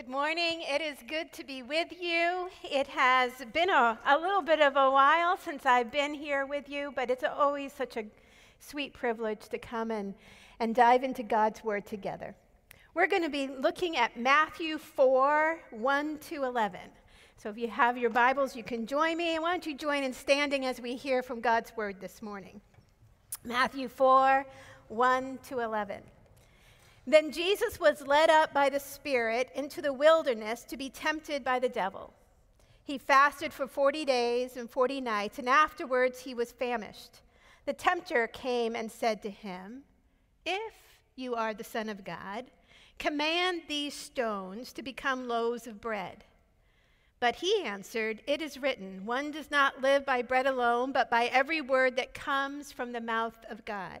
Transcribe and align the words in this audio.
Good 0.00 0.08
morning. 0.08 0.62
It 0.62 0.80
is 0.80 0.96
good 1.06 1.30
to 1.34 1.44
be 1.44 1.62
with 1.62 1.88
you. 2.00 2.48
It 2.64 2.86
has 2.86 3.32
been 3.52 3.68
a, 3.68 3.98
a 4.06 4.16
little 4.16 4.40
bit 4.40 4.58
of 4.58 4.74
a 4.74 4.90
while 4.90 5.36
since 5.36 5.66
I've 5.66 5.92
been 5.92 6.14
here 6.14 6.46
with 6.46 6.70
you, 6.70 6.90
but 6.96 7.10
it's 7.10 7.22
always 7.22 7.70
such 7.74 7.98
a 7.98 8.06
sweet 8.60 8.94
privilege 8.94 9.50
to 9.50 9.58
come 9.58 9.90
and, 9.90 10.14
and 10.58 10.74
dive 10.74 11.04
into 11.04 11.22
God's 11.22 11.62
Word 11.62 11.84
together. 11.84 12.34
We're 12.94 13.08
going 13.08 13.24
to 13.24 13.28
be 13.28 13.48
looking 13.48 13.98
at 13.98 14.18
Matthew 14.18 14.78
4 14.78 15.58
1 15.68 16.18
to 16.30 16.44
11. 16.44 16.80
So 17.36 17.50
if 17.50 17.58
you 17.58 17.68
have 17.68 17.98
your 17.98 18.08
Bibles, 18.08 18.56
you 18.56 18.64
can 18.64 18.86
join 18.86 19.18
me. 19.18 19.38
Why 19.38 19.50
don't 19.50 19.66
you 19.66 19.76
join 19.76 20.02
in 20.02 20.14
standing 20.14 20.64
as 20.64 20.80
we 20.80 20.96
hear 20.96 21.22
from 21.22 21.42
God's 21.42 21.76
Word 21.76 22.00
this 22.00 22.22
morning? 22.22 22.62
Matthew 23.44 23.86
4 23.86 24.46
1 24.88 25.38
to 25.48 25.58
11. 25.58 26.00
Then 27.10 27.32
Jesus 27.32 27.80
was 27.80 28.06
led 28.06 28.30
up 28.30 28.54
by 28.54 28.68
the 28.68 28.78
Spirit 28.78 29.50
into 29.56 29.82
the 29.82 29.92
wilderness 29.92 30.62
to 30.62 30.76
be 30.76 30.88
tempted 30.88 31.42
by 31.42 31.58
the 31.58 31.68
devil. 31.68 32.14
He 32.84 32.98
fasted 32.98 33.52
for 33.52 33.66
40 33.66 34.04
days 34.04 34.56
and 34.56 34.70
40 34.70 35.00
nights, 35.00 35.40
and 35.40 35.48
afterwards 35.48 36.20
he 36.20 36.34
was 36.34 36.52
famished. 36.52 37.22
The 37.66 37.72
tempter 37.72 38.28
came 38.28 38.76
and 38.76 38.92
said 38.92 39.22
to 39.22 39.30
him, 39.30 39.82
If 40.46 41.00
you 41.16 41.34
are 41.34 41.52
the 41.52 41.64
Son 41.64 41.88
of 41.88 42.04
God, 42.04 42.44
command 43.00 43.62
these 43.66 43.94
stones 43.94 44.72
to 44.74 44.82
become 44.82 45.26
loaves 45.26 45.66
of 45.66 45.80
bread. 45.80 46.22
But 47.18 47.34
he 47.34 47.64
answered, 47.64 48.22
It 48.28 48.40
is 48.40 48.56
written, 48.56 49.04
One 49.04 49.32
does 49.32 49.50
not 49.50 49.82
live 49.82 50.06
by 50.06 50.22
bread 50.22 50.46
alone, 50.46 50.92
but 50.92 51.10
by 51.10 51.24
every 51.24 51.60
word 51.60 51.96
that 51.96 52.14
comes 52.14 52.70
from 52.70 52.92
the 52.92 53.00
mouth 53.00 53.44
of 53.50 53.64
God. 53.64 54.00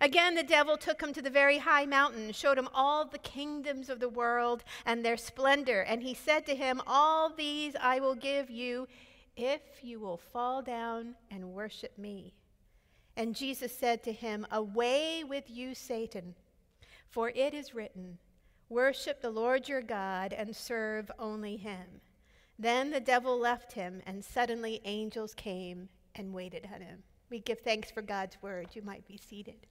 Again, 0.00 0.34
the 0.34 0.42
devil 0.42 0.76
took 0.76 1.00
him 1.00 1.12
to 1.12 1.22
the 1.22 1.30
very 1.30 1.58
high 1.58 1.86
mountain, 1.86 2.32
showed 2.32 2.58
him 2.58 2.68
all 2.72 3.04
the 3.04 3.18
kingdoms 3.18 3.88
of 3.88 4.00
the 4.00 4.08
world 4.08 4.64
and 4.86 5.04
their 5.04 5.16
splendor. 5.16 5.80
And 5.80 6.02
he 6.02 6.14
said 6.14 6.46
to 6.46 6.54
him, 6.54 6.80
All 6.86 7.30
these 7.30 7.74
I 7.80 8.00
will 8.00 8.14
give 8.14 8.50
you 8.50 8.88
if 9.36 9.60
you 9.82 10.00
will 10.00 10.16
fall 10.16 10.62
down 10.62 11.14
and 11.30 11.52
worship 11.52 11.96
me. 11.98 12.34
And 13.16 13.34
Jesus 13.34 13.76
said 13.76 14.02
to 14.04 14.12
him, 14.12 14.46
Away 14.50 15.24
with 15.24 15.50
you, 15.50 15.74
Satan, 15.74 16.34
for 17.08 17.30
it 17.30 17.54
is 17.54 17.74
written, 17.74 18.18
Worship 18.68 19.20
the 19.20 19.30
Lord 19.30 19.68
your 19.68 19.82
God 19.82 20.32
and 20.32 20.54
serve 20.54 21.10
only 21.18 21.56
him. 21.56 22.00
Then 22.58 22.90
the 22.90 23.00
devil 23.00 23.38
left 23.38 23.72
him, 23.72 24.02
and 24.06 24.24
suddenly 24.24 24.80
angels 24.84 25.34
came 25.34 25.88
and 26.14 26.32
waited 26.32 26.68
on 26.72 26.80
him. 26.80 27.02
We 27.30 27.38
give 27.40 27.60
thanks 27.60 27.90
for 27.90 28.02
God's 28.02 28.36
word. 28.42 28.68
You 28.74 28.82
might 28.82 29.06
be 29.06 29.16
seated. 29.16 29.66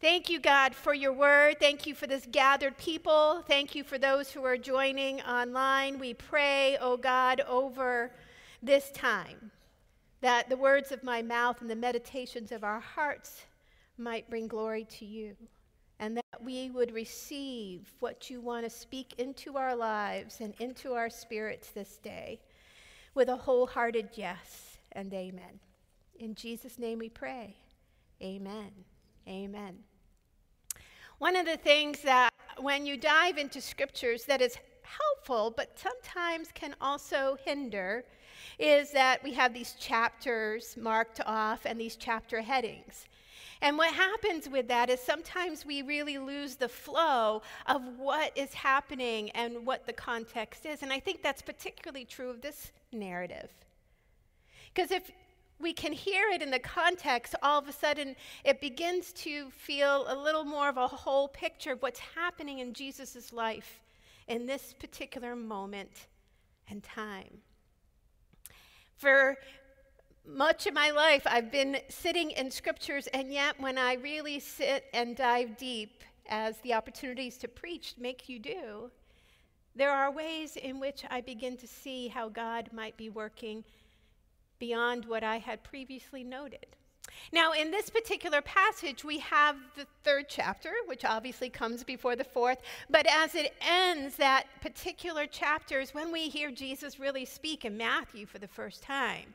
Thank 0.00 0.30
you, 0.30 0.40
God, 0.40 0.74
for 0.74 0.94
your 0.94 1.12
word. 1.12 1.60
Thank 1.60 1.86
you 1.86 1.94
for 1.94 2.06
this 2.06 2.26
gathered 2.30 2.78
people. 2.78 3.44
Thank 3.46 3.74
you 3.74 3.84
for 3.84 3.98
those 3.98 4.30
who 4.30 4.42
are 4.44 4.56
joining 4.56 5.20
online. 5.22 5.98
We 5.98 6.14
pray, 6.14 6.78
oh 6.80 6.96
God, 6.96 7.42
over 7.42 8.10
this 8.62 8.90
time 8.92 9.50
that 10.20 10.48
the 10.48 10.56
words 10.56 10.90
of 10.90 11.02
my 11.02 11.22
mouth 11.22 11.60
and 11.60 11.70
the 11.70 11.76
meditations 11.76 12.50
of 12.50 12.64
our 12.64 12.80
hearts 12.80 13.42
might 13.98 14.28
bring 14.30 14.48
glory 14.48 14.84
to 14.84 15.04
you, 15.04 15.36
and 15.98 16.16
that 16.16 16.42
we 16.42 16.70
would 16.70 16.92
receive 16.92 17.92
what 18.00 18.30
you 18.30 18.40
want 18.40 18.64
to 18.64 18.70
speak 18.70 19.14
into 19.18 19.56
our 19.56 19.76
lives 19.76 20.40
and 20.40 20.54
into 20.58 20.94
our 20.94 21.10
spirits 21.10 21.70
this 21.70 21.98
day 21.98 22.40
with 23.14 23.28
a 23.28 23.36
wholehearted 23.36 24.08
yes 24.14 24.78
and 24.92 25.12
amen. 25.12 25.60
In 26.20 26.34
Jesus' 26.34 26.78
name 26.78 26.98
we 26.98 27.08
pray. 27.08 27.56
Amen. 28.22 28.70
Amen. 29.26 29.78
One 31.18 31.34
of 31.34 31.46
the 31.46 31.56
things 31.56 32.02
that 32.02 32.30
when 32.58 32.84
you 32.84 32.98
dive 32.98 33.38
into 33.38 33.60
scriptures 33.62 34.24
that 34.26 34.42
is 34.42 34.58
helpful 34.82 35.52
but 35.56 35.78
sometimes 35.78 36.48
can 36.52 36.74
also 36.78 37.38
hinder 37.42 38.04
is 38.58 38.90
that 38.92 39.22
we 39.24 39.32
have 39.32 39.54
these 39.54 39.72
chapters 39.80 40.76
marked 40.76 41.22
off 41.24 41.64
and 41.64 41.80
these 41.80 41.96
chapter 41.96 42.42
headings. 42.42 43.06
And 43.62 43.78
what 43.78 43.94
happens 43.94 44.46
with 44.46 44.68
that 44.68 44.90
is 44.90 45.00
sometimes 45.00 45.64
we 45.64 45.80
really 45.80 46.18
lose 46.18 46.56
the 46.56 46.68
flow 46.68 47.40
of 47.66 47.82
what 47.98 48.36
is 48.36 48.52
happening 48.52 49.30
and 49.30 49.64
what 49.64 49.86
the 49.86 49.92
context 49.94 50.66
is. 50.66 50.82
And 50.82 50.92
I 50.92 51.00
think 51.00 51.22
that's 51.22 51.40
particularly 51.40 52.04
true 52.04 52.28
of 52.28 52.42
this 52.42 52.72
narrative. 52.92 53.50
Because 54.74 54.90
if 54.90 55.10
we 55.60 55.72
can 55.72 55.92
hear 55.92 56.28
it 56.28 56.42
in 56.42 56.50
the 56.50 56.58
context, 56.58 57.34
all 57.42 57.58
of 57.58 57.68
a 57.68 57.72
sudden 57.72 58.16
it 58.44 58.60
begins 58.60 59.12
to 59.12 59.50
feel 59.50 60.06
a 60.08 60.16
little 60.16 60.44
more 60.44 60.68
of 60.68 60.76
a 60.76 60.88
whole 60.88 61.28
picture 61.28 61.72
of 61.72 61.82
what's 61.82 62.00
happening 62.00 62.60
in 62.60 62.72
Jesus' 62.72 63.32
life 63.32 63.80
in 64.28 64.46
this 64.46 64.72
particular 64.72 65.36
moment 65.36 66.06
and 66.68 66.82
time. 66.82 67.38
For 68.96 69.36
much 70.26 70.66
of 70.66 70.74
my 70.74 70.90
life, 70.90 71.22
I've 71.26 71.50
been 71.50 71.78
sitting 71.88 72.30
in 72.32 72.50
scriptures, 72.50 73.06
and 73.08 73.32
yet 73.32 73.58
when 73.58 73.78
I 73.78 73.94
really 73.94 74.38
sit 74.38 74.84
and 74.92 75.16
dive 75.16 75.56
deep, 75.56 76.04
as 76.28 76.58
the 76.58 76.74
opportunities 76.74 77.36
to 77.38 77.48
preach 77.48 77.94
make 77.98 78.28
you 78.28 78.38
do, 78.38 78.90
there 79.74 79.90
are 79.90 80.10
ways 80.12 80.56
in 80.56 80.78
which 80.80 81.04
I 81.10 81.20
begin 81.20 81.56
to 81.58 81.66
see 81.66 82.08
how 82.08 82.28
God 82.28 82.70
might 82.72 82.96
be 82.96 83.08
working 83.08 83.64
beyond 84.60 85.06
what 85.06 85.24
I 85.24 85.38
had 85.38 85.64
previously 85.64 86.22
noted. 86.22 86.66
Now, 87.32 87.52
in 87.52 87.70
this 87.70 87.90
particular 87.90 88.40
passage, 88.40 89.04
we 89.04 89.18
have 89.18 89.56
the 89.76 89.86
third 90.04 90.26
chapter, 90.28 90.72
which 90.86 91.04
obviously 91.04 91.48
comes 91.48 91.82
before 91.82 92.14
the 92.14 92.24
fourth, 92.24 92.58
but 92.88 93.06
as 93.06 93.34
it 93.34 93.54
ends, 93.60 94.16
that 94.16 94.44
particular 94.60 95.26
chapter 95.26 95.80
is 95.80 95.94
when 95.94 96.12
we 96.12 96.28
hear 96.28 96.50
Jesus 96.50 97.00
really 97.00 97.24
speak 97.24 97.64
in 97.64 97.76
Matthew 97.76 98.26
for 98.26 98.38
the 98.38 98.48
first 98.48 98.82
time. 98.82 99.34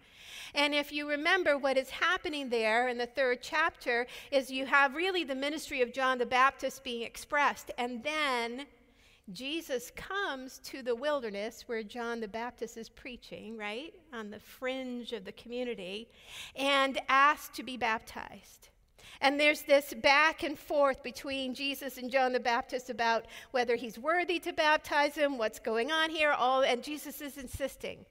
And 0.54 0.74
if 0.74 0.92
you 0.92 1.10
remember 1.10 1.58
what 1.58 1.78
is 1.78 1.90
happening 1.90 2.50
there 2.50 2.88
in 2.88 2.98
the 2.98 3.06
third 3.06 3.40
chapter, 3.42 4.08
is 4.32 4.52
you 4.52 4.66
have 4.66 4.96
really 4.96 5.24
the 5.24 5.36
ministry 5.36 5.82
of 5.82 5.94
John 5.94 6.18
the 6.18 6.26
Baptist 6.26 6.84
being 6.84 7.02
expressed, 7.02 7.72
and 7.78 8.04
then 8.04 8.66
Jesus 9.34 9.92
comes 9.96 10.60
to 10.60 10.84
the 10.84 10.96
wilderness 10.96 11.64
where 11.66 11.82
John 11.82 12.20
the 12.20 12.28
Baptist 12.28 12.78
is 12.78 12.90
preaching, 12.90 13.58
right, 13.58 13.94
on 14.14 14.30
the 14.30 14.40
fringe 14.40 15.14
of 15.14 15.26
the 15.26 15.32
community, 15.32 16.08
and 16.56 17.00
asks 17.10 17.56
to 17.58 17.64
be 17.64 17.76
baptized. 17.76 18.70
And 19.22 19.40
there's 19.40 19.64
this 19.64 19.94
back 19.96 20.44
and 20.44 20.58
forth 20.58 21.02
between 21.02 21.56
Jesus 21.56 21.98
and 21.98 22.12
John 22.12 22.34
the 22.34 22.40
Baptist 22.40 22.90
about 22.90 23.26
whether 23.52 23.76
he's 23.76 23.98
worthy 23.98 24.40
to 24.40 24.54
baptize 24.54 25.16
him, 25.16 25.38
what's 25.38 25.60
going 25.60 25.92
on 25.92 26.10
here, 26.10 26.32
all, 26.32 26.64
and 26.64 26.84
Jesus 26.84 27.22
is 27.22 27.38
insisting. 27.38 28.06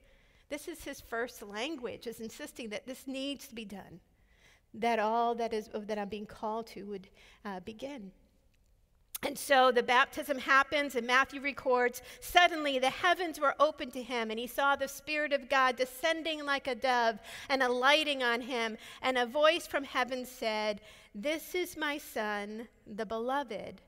This 0.49 0.67
is 0.67 0.83
his 0.83 0.99
first 0.99 1.41
language, 1.41 2.07
is 2.07 2.19
insisting 2.19 2.69
that 2.69 2.85
this 2.85 3.07
needs 3.07 3.47
to 3.47 3.55
be 3.55 3.65
done, 3.65 3.99
that 4.73 4.99
all 4.99 5.33
that 5.35 5.53
is 5.53 5.69
that 5.73 5.97
I'm 5.97 6.09
being 6.09 6.25
called 6.25 6.67
to 6.67 6.83
would 6.83 7.07
uh, 7.45 7.61
begin. 7.61 8.11
And 9.23 9.37
so 9.37 9.71
the 9.71 9.81
baptism 9.81 10.37
happens, 10.37 10.95
and 10.95 11.07
Matthew 11.07 11.41
records 11.41 12.01
suddenly 12.19 12.77
the 12.77 12.89
heavens 12.89 13.39
were 13.39 13.55
opened 13.59 13.93
to 13.93 14.03
him, 14.03 14.29
and 14.29 14.39
he 14.39 14.47
saw 14.47 14.75
the 14.75 14.87
Spirit 14.87 15.33
of 15.33 15.49
God 15.49 15.77
descending 15.77 16.45
like 16.45 16.67
a 16.67 16.75
dove 16.75 17.19
and 17.49 17.63
alighting 17.63 18.21
on 18.21 18.41
him. 18.41 18.77
And 19.01 19.17
a 19.17 19.25
voice 19.25 19.65
from 19.65 19.83
heaven 19.83 20.25
said, 20.25 20.81
This 21.15 21.55
is 21.55 21.75
my 21.75 21.97
Son, 21.97 22.67
the 22.85 23.05
beloved, 23.05 23.81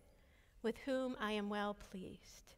with 0.63 0.77
whom 0.79 1.15
I 1.19 1.33
am 1.33 1.49
well 1.49 1.75
pleased. 1.91 2.53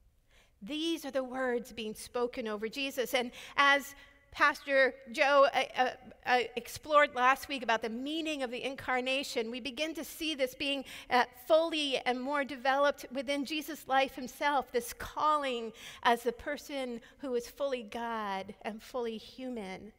These 0.62 1.06
are 1.06 1.12
the 1.12 1.24
words 1.24 1.72
being 1.72 1.94
spoken 1.94 2.48
over 2.48 2.68
Jesus. 2.68 3.14
And 3.14 3.32
as 3.58 3.96
Pastor 4.32 4.94
Joe 5.12 5.48
uh, 5.54 5.64
uh, 5.76 5.90
uh, 6.26 6.40
explored 6.56 7.16
last 7.16 7.50
week 7.50 7.64
about 7.64 7.82
the 7.82 7.90
meaning 7.90 8.44
of 8.44 8.52
the 8.52 8.64
incarnation, 8.64 9.52
we 9.52 9.60
begin 9.60 9.94
to 9.96 10.04
see 10.04 10.36
this 10.36 10.56
being 10.56 10.86
uh, 11.10 11.26
fully 11.48 11.98
and 12.06 12.20
more 12.20 12.44
developed 12.44 13.06
within 13.12 13.46
Jesus' 13.46 13.88
life 13.88 14.16
himself, 14.16 14.72
this 14.72 14.94
calling 14.94 15.72
as 16.04 16.24
the 16.24 16.32
person 16.32 17.02
who 17.20 17.34
is 17.36 17.48
fully 17.48 17.84
God 17.84 18.54
and 18.62 18.82
fully 18.82 19.18
human, 19.18 19.92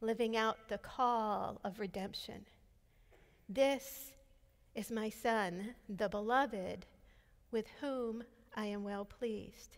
living 0.00 0.36
out 0.36 0.58
the 0.68 0.78
call 0.78 1.60
of 1.64 1.80
redemption. 1.80 2.44
This 3.48 4.12
is 4.74 4.90
my 4.90 5.08
Son, 5.08 5.74
the 5.88 6.08
beloved, 6.08 6.84
with 7.52 7.66
whom 7.80 8.24
I 8.54 8.66
am 8.66 8.84
well 8.84 9.04
pleased. 9.04 9.76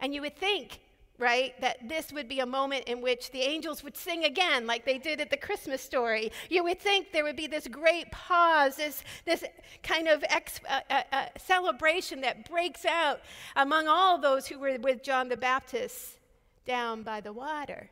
And 0.00 0.14
you 0.14 0.22
would 0.22 0.36
think 0.36 0.80
right? 1.18 1.58
That 1.60 1.88
this 1.88 2.12
would 2.12 2.28
be 2.28 2.40
a 2.40 2.46
moment 2.46 2.84
in 2.86 3.00
which 3.00 3.30
the 3.30 3.40
angels 3.40 3.84
would 3.84 3.96
sing 3.96 4.24
again, 4.24 4.66
like 4.66 4.84
they 4.84 4.98
did 4.98 5.20
at 5.20 5.30
the 5.30 5.36
Christmas 5.36 5.80
story. 5.80 6.32
You 6.50 6.64
would 6.64 6.80
think 6.80 7.12
there 7.12 7.24
would 7.24 7.36
be 7.36 7.46
this 7.46 7.68
great 7.68 8.10
pause, 8.10 8.76
this, 8.76 9.04
this 9.24 9.44
kind 9.82 10.08
of 10.08 10.24
ex, 10.28 10.60
uh, 10.68 10.80
uh, 10.90 11.02
uh, 11.12 11.26
celebration 11.38 12.20
that 12.22 12.48
breaks 12.48 12.84
out 12.84 13.20
among 13.56 13.86
all 13.86 14.18
those 14.18 14.46
who 14.46 14.58
were 14.58 14.76
with 14.78 15.02
John 15.02 15.28
the 15.28 15.36
Baptist 15.36 16.18
down 16.66 17.02
by 17.02 17.20
the 17.20 17.32
water. 17.32 17.90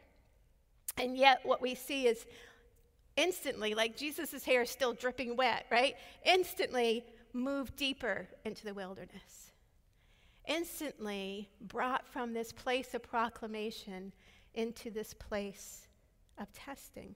And 0.97 1.17
yet, 1.17 1.41
what 1.45 1.63
we 1.63 1.75
see 1.75 2.07
is 2.07 2.27
instantly, 3.17 3.75
like 3.75 3.97
Jesus' 3.97 4.45
hair 4.45 4.63
is 4.63 4.71
still 4.71 4.95
dripping 4.95 5.37
wet, 5.37 5.67
right? 5.71 5.95
Instantly 6.25 7.05
move 7.33 7.75
deeper 7.77 8.29
into 8.45 8.65
the 8.65 8.75
wilderness 8.75 9.42
instantly 10.47 11.49
brought 11.61 12.07
from 12.07 12.33
this 12.33 12.53
place 12.53 12.95
of 12.95 13.03
proclamation 13.03 14.13
into 14.55 14.91
this 14.91 15.15
place 15.15 15.89
of 16.39 16.53
testing. 16.53 17.15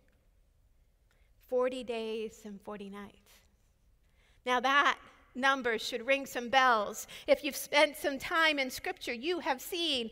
40 1.48 1.84
days 1.84 2.42
and 2.44 2.60
40 2.62 2.90
nights. 2.90 3.30
Now, 4.44 4.60
that 4.60 4.98
number 5.34 5.78
should 5.78 6.06
ring 6.06 6.26
some 6.26 6.48
bells. 6.48 7.06
If 7.26 7.44
you've 7.44 7.56
spent 7.56 7.96
some 7.96 8.18
time 8.18 8.58
in 8.58 8.70
Scripture, 8.70 9.12
you 9.12 9.40
have 9.40 9.60
seen 9.60 10.10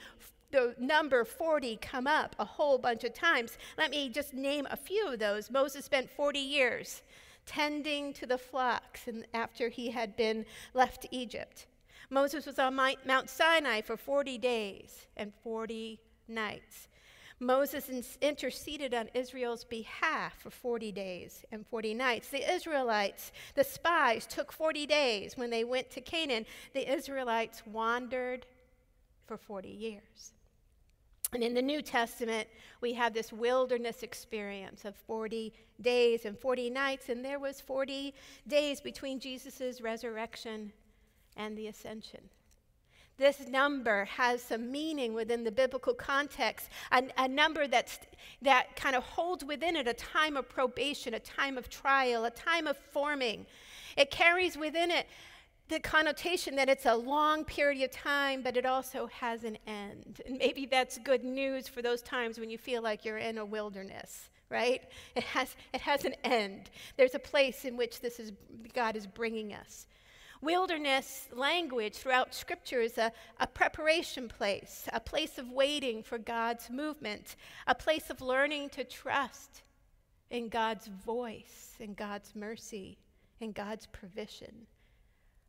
the 0.50 0.74
number 0.78 1.24
40 1.24 1.76
come 1.78 2.06
up 2.06 2.36
a 2.38 2.44
whole 2.44 2.78
bunch 2.78 3.02
of 3.04 3.14
times. 3.14 3.58
Let 3.76 3.90
me 3.90 4.08
just 4.08 4.34
name 4.34 4.68
a 4.70 4.76
few 4.76 5.08
of 5.08 5.18
those. 5.18 5.50
Moses 5.50 5.84
spent 5.84 6.10
40 6.10 6.38
years 6.38 7.02
tending 7.46 8.12
to 8.14 8.26
the 8.26 8.38
flocks 8.38 9.08
and 9.08 9.26
after 9.34 9.68
he 9.68 9.90
had 9.90 10.16
been 10.16 10.46
left 10.72 11.06
Egypt. 11.10 11.66
Moses 12.14 12.46
was 12.46 12.60
on 12.60 12.76
Mount 12.76 13.28
Sinai 13.28 13.80
for 13.80 13.96
40 13.96 14.38
days 14.38 15.08
and 15.16 15.32
40 15.42 15.98
nights. 16.28 16.88
Moses 17.40 18.16
interceded 18.22 18.94
on 18.94 19.10
Israel's 19.14 19.64
behalf 19.64 20.38
for 20.38 20.50
40 20.50 20.92
days 20.92 21.44
and 21.50 21.66
40 21.66 21.92
nights. 21.94 22.28
The 22.28 22.48
Israelites, 22.48 23.32
the 23.56 23.64
spies, 23.64 24.28
took 24.28 24.52
40 24.52 24.86
days 24.86 25.36
when 25.36 25.50
they 25.50 25.64
went 25.64 25.90
to 25.90 26.00
Canaan. 26.00 26.46
The 26.72 26.88
Israelites 26.88 27.66
wandered 27.66 28.46
for 29.26 29.36
40 29.36 29.68
years. 29.68 30.34
And 31.32 31.42
in 31.42 31.52
the 31.52 31.62
New 31.62 31.82
Testament, 31.82 32.46
we 32.80 32.92
have 32.92 33.12
this 33.12 33.32
wilderness 33.32 34.04
experience 34.04 34.84
of 34.84 34.94
40 34.94 35.52
days 35.80 36.26
and 36.26 36.38
40 36.38 36.70
nights, 36.70 37.08
and 37.08 37.24
there 37.24 37.40
was 37.40 37.60
40 37.60 38.14
days 38.46 38.80
between 38.80 39.18
Jesus' 39.18 39.80
resurrection 39.80 40.72
and 41.36 41.56
the 41.56 41.66
ascension. 41.66 42.20
This 43.16 43.46
number 43.46 44.06
has 44.06 44.42
some 44.42 44.72
meaning 44.72 45.14
within 45.14 45.44
the 45.44 45.52
biblical 45.52 45.94
context, 45.94 46.68
a, 46.90 47.04
a 47.16 47.28
number 47.28 47.68
that's, 47.68 48.00
that 48.42 48.74
kind 48.74 48.96
of 48.96 49.04
holds 49.04 49.44
within 49.44 49.76
it 49.76 49.86
a 49.86 49.94
time 49.94 50.36
of 50.36 50.48
probation, 50.48 51.14
a 51.14 51.20
time 51.20 51.56
of 51.56 51.68
trial, 51.68 52.24
a 52.24 52.30
time 52.30 52.66
of 52.66 52.76
forming. 52.76 53.46
It 53.96 54.10
carries 54.10 54.56
within 54.56 54.90
it 54.90 55.06
the 55.68 55.80
connotation 55.80 56.56
that 56.56 56.68
it's 56.68 56.86
a 56.86 56.94
long 56.94 57.44
period 57.44 57.82
of 57.84 57.90
time, 57.90 58.42
but 58.42 58.56
it 58.56 58.66
also 58.66 59.06
has 59.06 59.44
an 59.44 59.56
end. 59.66 60.20
And 60.26 60.36
maybe 60.36 60.66
that's 60.66 60.98
good 60.98 61.24
news 61.24 61.68
for 61.68 61.82
those 61.82 62.02
times 62.02 62.38
when 62.38 62.50
you 62.50 62.58
feel 62.58 62.82
like 62.82 63.04
you're 63.04 63.18
in 63.18 63.38
a 63.38 63.44
wilderness, 63.44 64.28
right? 64.50 64.82
It 65.14 65.22
has, 65.22 65.56
it 65.72 65.80
has 65.80 66.04
an 66.04 66.14
end. 66.24 66.70
There's 66.96 67.14
a 67.14 67.18
place 67.18 67.64
in 67.64 67.76
which 67.76 68.00
this 68.00 68.20
is, 68.20 68.32
God 68.74 68.96
is 68.96 69.06
bringing 69.06 69.54
us. 69.54 69.86
Wilderness 70.44 71.28
language 71.32 71.94
throughout 71.94 72.34
Scripture 72.34 72.82
is 72.82 72.98
a, 72.98 73.10
a 73.40 73.46
preparation 73.46 74.28
place, 74.28 74.86
a 74.92 75.00
place 75.00 75.38
of 75.38 75.50
waiting 75.50 76.02
for 76.02 76.18
God's 76.18 76.68
movement, 76.68 77.36
a 77.66 77.74
place 77.74 78.10
of 78.10 78.20
learning 78.20 78.68
to 78.70 78.84
trust 78.84 79.62
in 80.28 80.50
God's 80.50 80.88
voice, 80.88 81.76
in 81.80 81.94
God's 81.94 82.34
mercy, 82.34 82.98
in 83.40 83.52
God's 83.52 83.86
provision, 83.86 84.66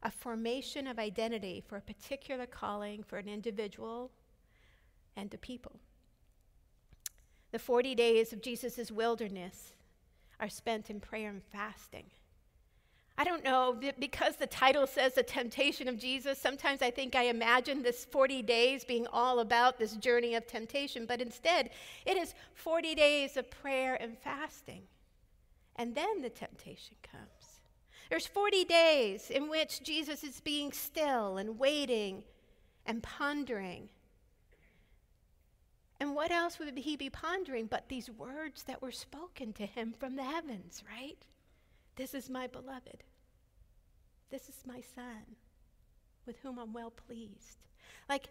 a 0.02 0.10
formation 0.10 0.88
of 0.88 0.98
identity 0.98 1.62
for 1.68 1.76
a 1.76 1.82
particular 1.82 2.46
calling 2.46 3.04
for 3.04 3.18
an 3.18 3.28
individual 3.28 4.12
and 5.18 5.34
a 5.34 5.38
people. 5.38 5.78
The 7.52 7.60
40 7.60 7.96
days 7.96 8.32
of 8.32 8.42
Jesus' 8.42 8.92
wilderness 8.92 9.74
are 10.40 10.48
spent 10.48 10.90
in 10.90 11.02
prayer 11.02 11.32
and 11.32 11.44
fasting. 11.44 12.06
I 13.18 13.24
don't 13.24 13.46
know, 13.46 13.80
because 13.98 14.36
the 14.36 14.48
title 14.48 14.86
says 14.86 15.14
the 15.14 15.24
temptation 15.24 15.88
of 15.88 15.98
Jesus, 15.98 16.38
sometimes 16.38 16.82
I 16.82 16.92
think 16.92 17.16
I 17.16 17.24
imagine 17.24 17.82
this 17.82 18.04
40 18.04 18.42
days 18.42 18.84
being 18.84 19.08
all 19.08 19.40
about 19.40 19.80
this 19.80 19.96
journey 19.96 20.36
of 20.36 20.46
temptation, 20.46 21.06
but 21.06 21.22
instead, 21.22 21.70
it 22.06 22.18
is 22.18 22.34
40 22.56 22.94
days 22.94 23.38
of 23.38 23.50
prayer 23.50 23.96
and 24.02 24.18
fasting. 24.18 24.82
And 25.78 25.96
then 25.96 26.22
the 26.22 26.30
temptation 26.30 26.98
comes. 27.10 27.62
There's 28.10 28.28
40 28.28 28.66
days 28.66 29.30
in 29.30 29.50
which 29.50 29.82
Jesus 29.82 30.24
is 30.24 30.42
being 30.42 30.74
still 30.74 31.38
and 31.38 31.58
waiting 31.58 32.24
and 32.86 33.02
pondering. 33.02 33.90
And 36.02 36.14
what 36.14 36.32
else 36.32 36.60
would 36.60 36.78
he 36.78 36.98
be 36.98 37.10
pondering 37.10 37.68
but 37.68 37.88
these 37.88 38.10
words 38.10 38.64
that 38.64 38.82
were 38.82 38.92
spoken 38.92 39.54
to 39.54 39.66
him 39.66 39.94
from 39.98 40.18
the 40.18 40.24
heavens, 40.24 40.84
right? 41.00 41.26
This 41.96 42.14
is 42.14 42.30
my 42.30 42.48
beloved. 42.48 43.04
This 44.30 44.50
is 44.50 44.64
my 44.66 44.82
son 44.96 45.36
with 46.26 46.38
whom 46.40 46.60
I'm 46.60 46.74
well 46.74 46.92
pleased. 46.92 47.60
Like 48.10 48.26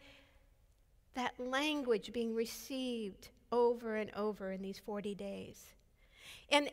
that 1.14 1.38
language 1.38 2.12
being 2.12 2.34
received 2.34 3.28
over 3.52 3.96
and 3.96 4.10
over 4.14 4.52
in 4.52 4.62
these 4.62 4.78
40 4.78 5.14
days. 5.14 5.64
And 6.50 6.68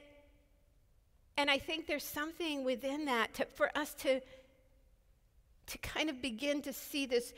and 1.37 1.49
I 1.49 1.57
think 1.57 1.87
there's 1.87 2.03
something 2.03 2.63
within 2.63 3.05
that 3.05 3.33
to, 3.35 3.45
for 3.45 3.75
us 3.75 3.93
to, 3.95 4.21
to 5.67 5.77
kind 5.79 6.09
of 6.09 6.21
begin 6.21 6.61
to 6.63 6.73
see 6.73 7.05
this, 7.07 7.33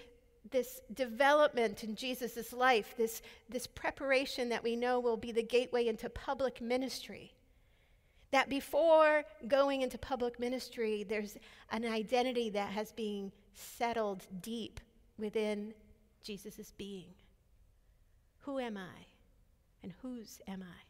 this 0.51 0.81
development 0.93 1.83
in 1.85 1.95
Jesus' 1.95 2.51
life, 2.51 2.95
this, 2.97 3.21
this 3.49 3.65
preparation 3.65 4.49
that 4.49 4.61
we 4.61 4.75
know 4.75 4.99
will 4.99 5.15
be 5.15 5.31
the 5.31 5.43
gateway 5.43 5.87
into 5.87 6.09
public 6.09 6.59
ministry 6.59 7.33
that 8.33 8.49
before 8.49 9.23
going 9.47 9.83
into 9.83 9.97
public 9.99 10.39
ministry, 10.39 11.05
there's 11.07 11.37
an 11.71 11.85
identity 11.85 12.49
that 12.49 12.69
has 12.69 12.91
been 12.91 13.31
settled 13.53 14.25
deep 14.41 14.79
within 15.19 15.71
Jesus' 16.23 16.73
being. 16.75 17.13
Who 18.39 18.57
am 18.57 18.75
I? 18.75 19.05
And 19.83 19.93
whose 20.01 20.41
am 20.47 20.63
I? 20.63 20.81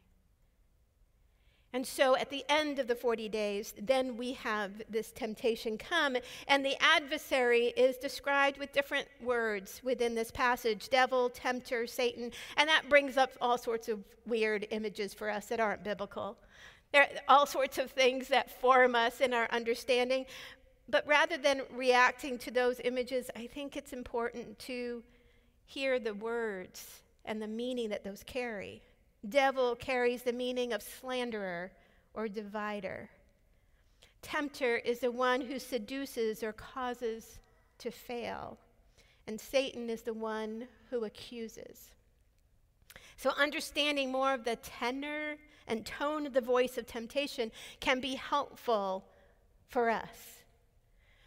And 1.75 1.85
so 1.85 2.15
at 2.15 2.29
the 2.29 2.45
end 2.47 2.79
of 2.79 2.87
the 2.87 2.95
40 2.95 3.27
days, 3.27 3.73
then 3.81 4.15
we 4.15 4.33
have 4.33 4.71
this 4.89 5.11
temptation 5.11 5.77
come, 5.77 6.15
and 6.47 6.63
the 6.63 6.81
adversary 6.81 7.73
is 7.75 7.97
described 7.97 8.57
with 8.57 8.71
different 8.71 9.07
words 9.21 9.81
within 9.83 10.15
this 10.15 10.31
passage 10.31 10.87
devil, 10.87 11.29
tempter, 11.29 11.87
Satan, 11.87 12.31
and 12.55 12.69
that 12.69 12.87
brings 12.87 13.17
up 13.17 13.31
all 13.41 13.57
sorts 13.57 13.89
of 13.89 13.99
weird 14.25 14.65
images 14.71 15.13
for 15.13 15.29
us 15.29 15.47
that 15.47 15.59
aren't 15.59 15.83
biblical. 15.83 16.37
There 16.93 17.01
are 17.01 17.09
all 17.27 17.45
sorts 17.45 17.79
of 17.79 17.91
things 17.91 18.29
that 18.29 18.61
form 18.61 18.95
us 18.95 19.19
in 19.19 19.33
our 19.33 19.47
understanding. 19.51 20.25
But 20.87 21.07
rather 21.07 21.37
than 21.37 21.63
reacting 21.73 22.37
to 22.39 22.51
those 22.51 22.79
images, 22.83 23.31
I 23.35 23.47
think 23.47 23.75
it's 23.75 23.93
important 23.93 24.59
to 24.59 25.03
hear 25.65 25.97
the 25.97 26.13
words 26.13 27.01
and 27.25 27.41
the 27.41 27.47
meaning 27.47 27.89
that 27.89 28.03
those 28.03 28.23
carry. 28.23 28.83
Devil 29.27 29.75
carries 29.75 30.21
the 30.21 30.33
meaning 30.33 30.71
of 30.71 30.83
slanderer 30.83 31.71
or 32.13 32.27
divider. 32.27 33.09
Tempter 34.21 34.77
is 34.77 34.99
the 34.99 35.11
one 35.11 35.41
who 35.41 35.57
seduces 35.57 36.43
or 36.43 36.53
causes 36.53 37.39
to 37.79 37.89
fail. 37.89 38.57
And 39.25 39.39
Satan 39.39 39.89
is 39.89 40.03
the 40.03 40.13
one 40.13 40.67
who 40.91 41.05
accuses. 41.05 41.91
So, 43.15 43.31
understanding 43.37 44.11
more 44.11 44.33
of 44.33 44.43
the 44.43 44.57
tenor 44.57 45.37
and 45.67 45.85
tone 45.85 46.31
the 46.31 46.41
voice 46.41 46.77
of 46.77 46.85
temptation 46.85 47.51
can 47.79 47.99
be 47.99 48.15
helpful 48.15 49.05
for 49.67 49.89
us. 49.89 50.43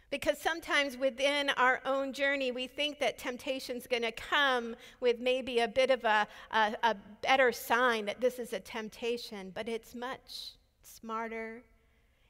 Because 0.09 0.39
sometimes 0.39 0.95
within 0.95 1.49
our 1.51 1.81
own 1.85 2.13
journey, 2.13 2.51
we 2.51 2.67
think 2.67 2.97
that 2.99 3.17
temptation's 3.17 3.87
going 3.87 4.03
to 4.03 4.13
come 4.13 4.75
with 5.01 5.19
maybe 5.19 5.59
a 5.59 5.67
bit 5.67 5.89
of 5.89 6.05
a, 6.05 6.25
a, 6.51 6.75
a, 6.83 6.95
better 7.21 7.51
sign 7.51 8.05
that 8.05 8.21
this 8.21 8.39
is 8.39 8.53
a 8.53 8.59
temptation, 8.59 9.51
but 9.53 9.67
it's 9.67 9.93
much 9.93 10.53
smarter 10.81 11.61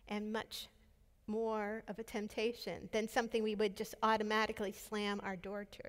and 0.07 0.33
much 0.33 0.69
more 1.27 1.83
of 1.87 1.99
a 1.99 2.03
temptation 2.03 2.89
than 2.91 3.07
something 3.07 3.43
we 3.43 3.53
would 3.53 3.75
just 3.75 3.93
automatically 4.01 4.71
slam 4.71 5.21
our 5.23 5.35
door 5.35 5.65
to. 5.65 5.83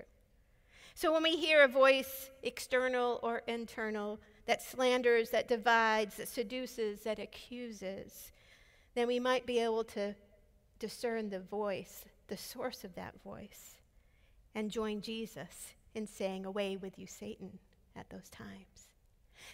So 0.93 1.13
when 1.13 1.23
we 1.23 1.37
hear 1.37 1.63
a 1.63 1.67
voice, 1.67 2.29
external 2.43 3.19
or 3.23 3.41
internal, 3.47 4.19
that 4.49 4.63
slanders, 4.63 5.29
that 5.29 5.47
divides, 5.47 6.15
that 6.15 6.27
seduces, 6.27 7.01
that 7.01 7.19
accuses, 7.19 8.31
then 8.95 9.07
we 9.07 9.19
might 9.19 9.45
be 9.45 9.59
able 9.59 9.83
to 9.83 10.15
discern 10.79 11.29
the 11.29 11.39
voice, 11.39 12.03
the 12.29 12.35
source 12.35 12.83
of 12.83 12.95
that 12.95 13.13
voice, 13.21 13.75
and 14.55 14.71
join 14.71 15.01
Jesus 15.01 15.75
in 15.93 16.07
saying, 16.07 16.47
Away 16.47 16.77
with 16.77 16.97
you, 16.97 17.05
Satan, 17.05 17.59
at 17.95 18.09
those 18.09 18.27
times. 18.29 18.89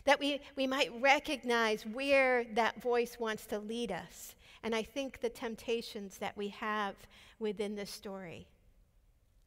That 0.05 0.17
we, 0.17 0.39
we 0.55 0.65
might 0.65 0.89
recognize 1.01 1.85
where 1.85 2.45
that 2.53 2.81
voice 2.81 3.19
wants 3.19 3.45
to 3.47 3.59
lead 3.59 3.91
us. 3.91 4.33
And 4.63 4.73
I 4.73 4.83
think 4.83 5.19
the 5.19 5.27
temptations 5.27 6.19
that 6.19 6.37
we 6.37 6.47
have 6.47 6.95
within 7.39 7.75
this 7.75 7.91
story 7.91 8.47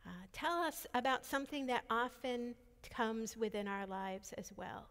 uh, 0.07 0.11
tell 0.31 0.59
us 0.59 0.87
about 0.93 1.25
something 1.25 1.65
that 1.69 1.85
often 1.89 2.55
comes 2.91 3.35
within 3.35 3.67
our 3.67 3.87
lives 3.87 4.35
as 4.37 4.53
well. 4.55 4.89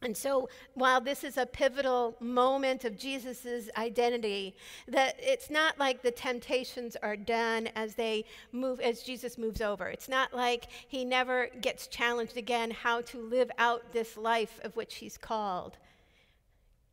And 0.00 0.16
so, 0.16 0.48
while 0.74 1.00
this 1.00 1.24
is 1.24 1.36
a 1.36 1.44
pivotal 1.44 2.16
moment 2.20 2.84
of 2.84 2.96
Jesus' 2.96 3.68
identity, 3.76 4.54
that 4.86 5.16
it's 5.18 5.50
not 5.50 5.76
like 5.76 6.02
the 6.02 6.12
temptations 6.12 6.96
are 7.02 7.16
done 7.16 7.68
as 7.74 7.96
they 7.96 8.24
move, 8.52 8.78
as 8.78 9.02
Jesus 9.02 9.36
moves 9.36 9.60
over. 9.60 9.88
It's 9.88 10.08
not 10.08 10.32
like 10.32 10.68
he 10.86 11.04
never 11.04 11.48
gets 11.60 11.88
challenged 11.88 12.36
again 12.36 12.70
how 12.70 13.00
to 13.02 13.18
live 13.18 13.50
out 13.58 13.92
this 13.92 14.16
life 14.16 14.60
of 14.62 14.76
which 14.76 14.96
he's 14.96 15.18
called. 15.18 15.78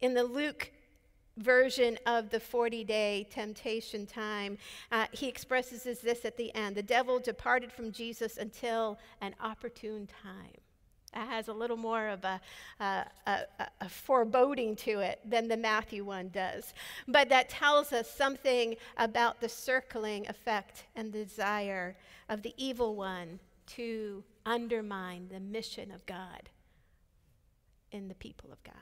In 0.02 0.16
the 0.16 0.24
Luke 0.24 0.72
version 1.38 2.00
of 2.08 2.32
the 2.32 2.40
40 2.40 2.84
day 2.86 3.28
temptation 3.30 4.08
time, 4.08 4.58
uh, 4.92 5.06
he 5.12 5.28
expresses 5.28 5.84
this 6.02 6.26
at 6.26 6.38
the 6.38 6.54
end 6.56 6.76
The 6.76 6.82
devil 6.82 7.20
departed 7.20 7.72
from 7.72 7.92
Jesus 7.92 8.38
until 8.38 8.98
an 9.22 9.36
opportune 9.40 10.08
time 10.24 10.65
has 11.16 11.48
a 11.48 11.54
little 11.54 11.78
more 11.78 12.08
of 12.08 12.24
a, 12.24 12.42
a, 12.80 13.06
a, 13.26 13.40
a, 13.82 13.90
foreboding 13.90 14.76
to 14.76 15.00
it 15.00 15.20
than 15.26 15.48
the 15.48 15.58
Matthew 15.58 16.04
one 16.04 16.30
does. 16.30 16.74
But 17.08 17.30
that 17.30 17.50
tells 17.50 17.94
us 17.94 18.10
something 18.10 18.76
about 18.98 19.42
the 19.42 19.50
circling 19.50 20.28
effect 20.28 20.86
and 20.96 21.12
desire 21.12 21.96
of 22.30 22.42
the 22.42 22.54
evil 22.58 22.96
one 22.96 23.40
to 23.68 24.24
undermine 24.46 25.30
the 25.32 25.40
mission 25.40 25.92
of 25.92 26.06
God 26.06 26.50
in 27.92 28.08
the 28.08 28.16
people 28.16 28.52
of 28.52 28.64
God. 28.64 28.74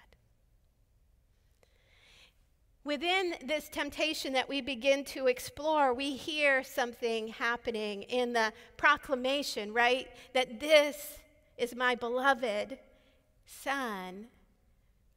Within 2.86 3.36
this 3.46 3.70
temptation 3.70 4.34
that 4.34 4.50
we 4.50 4.60
begin 4.60 5.06
to 5.06 5.28
explore, 5.28 5.94
we 5.94 6.18
hear 6.18 6.64
something 6.64 7.30
happening 7.30 8.04
in 8.04 8.34
the 8.34 8.52
proclamation, 8.76 9.72
right? 9.72 10.08
That 10.34 10.60
this 10.60 11.20
is 11.64 11.74
my 11.76 11.96
beloved 11.96 12.78
son 13.46 14.28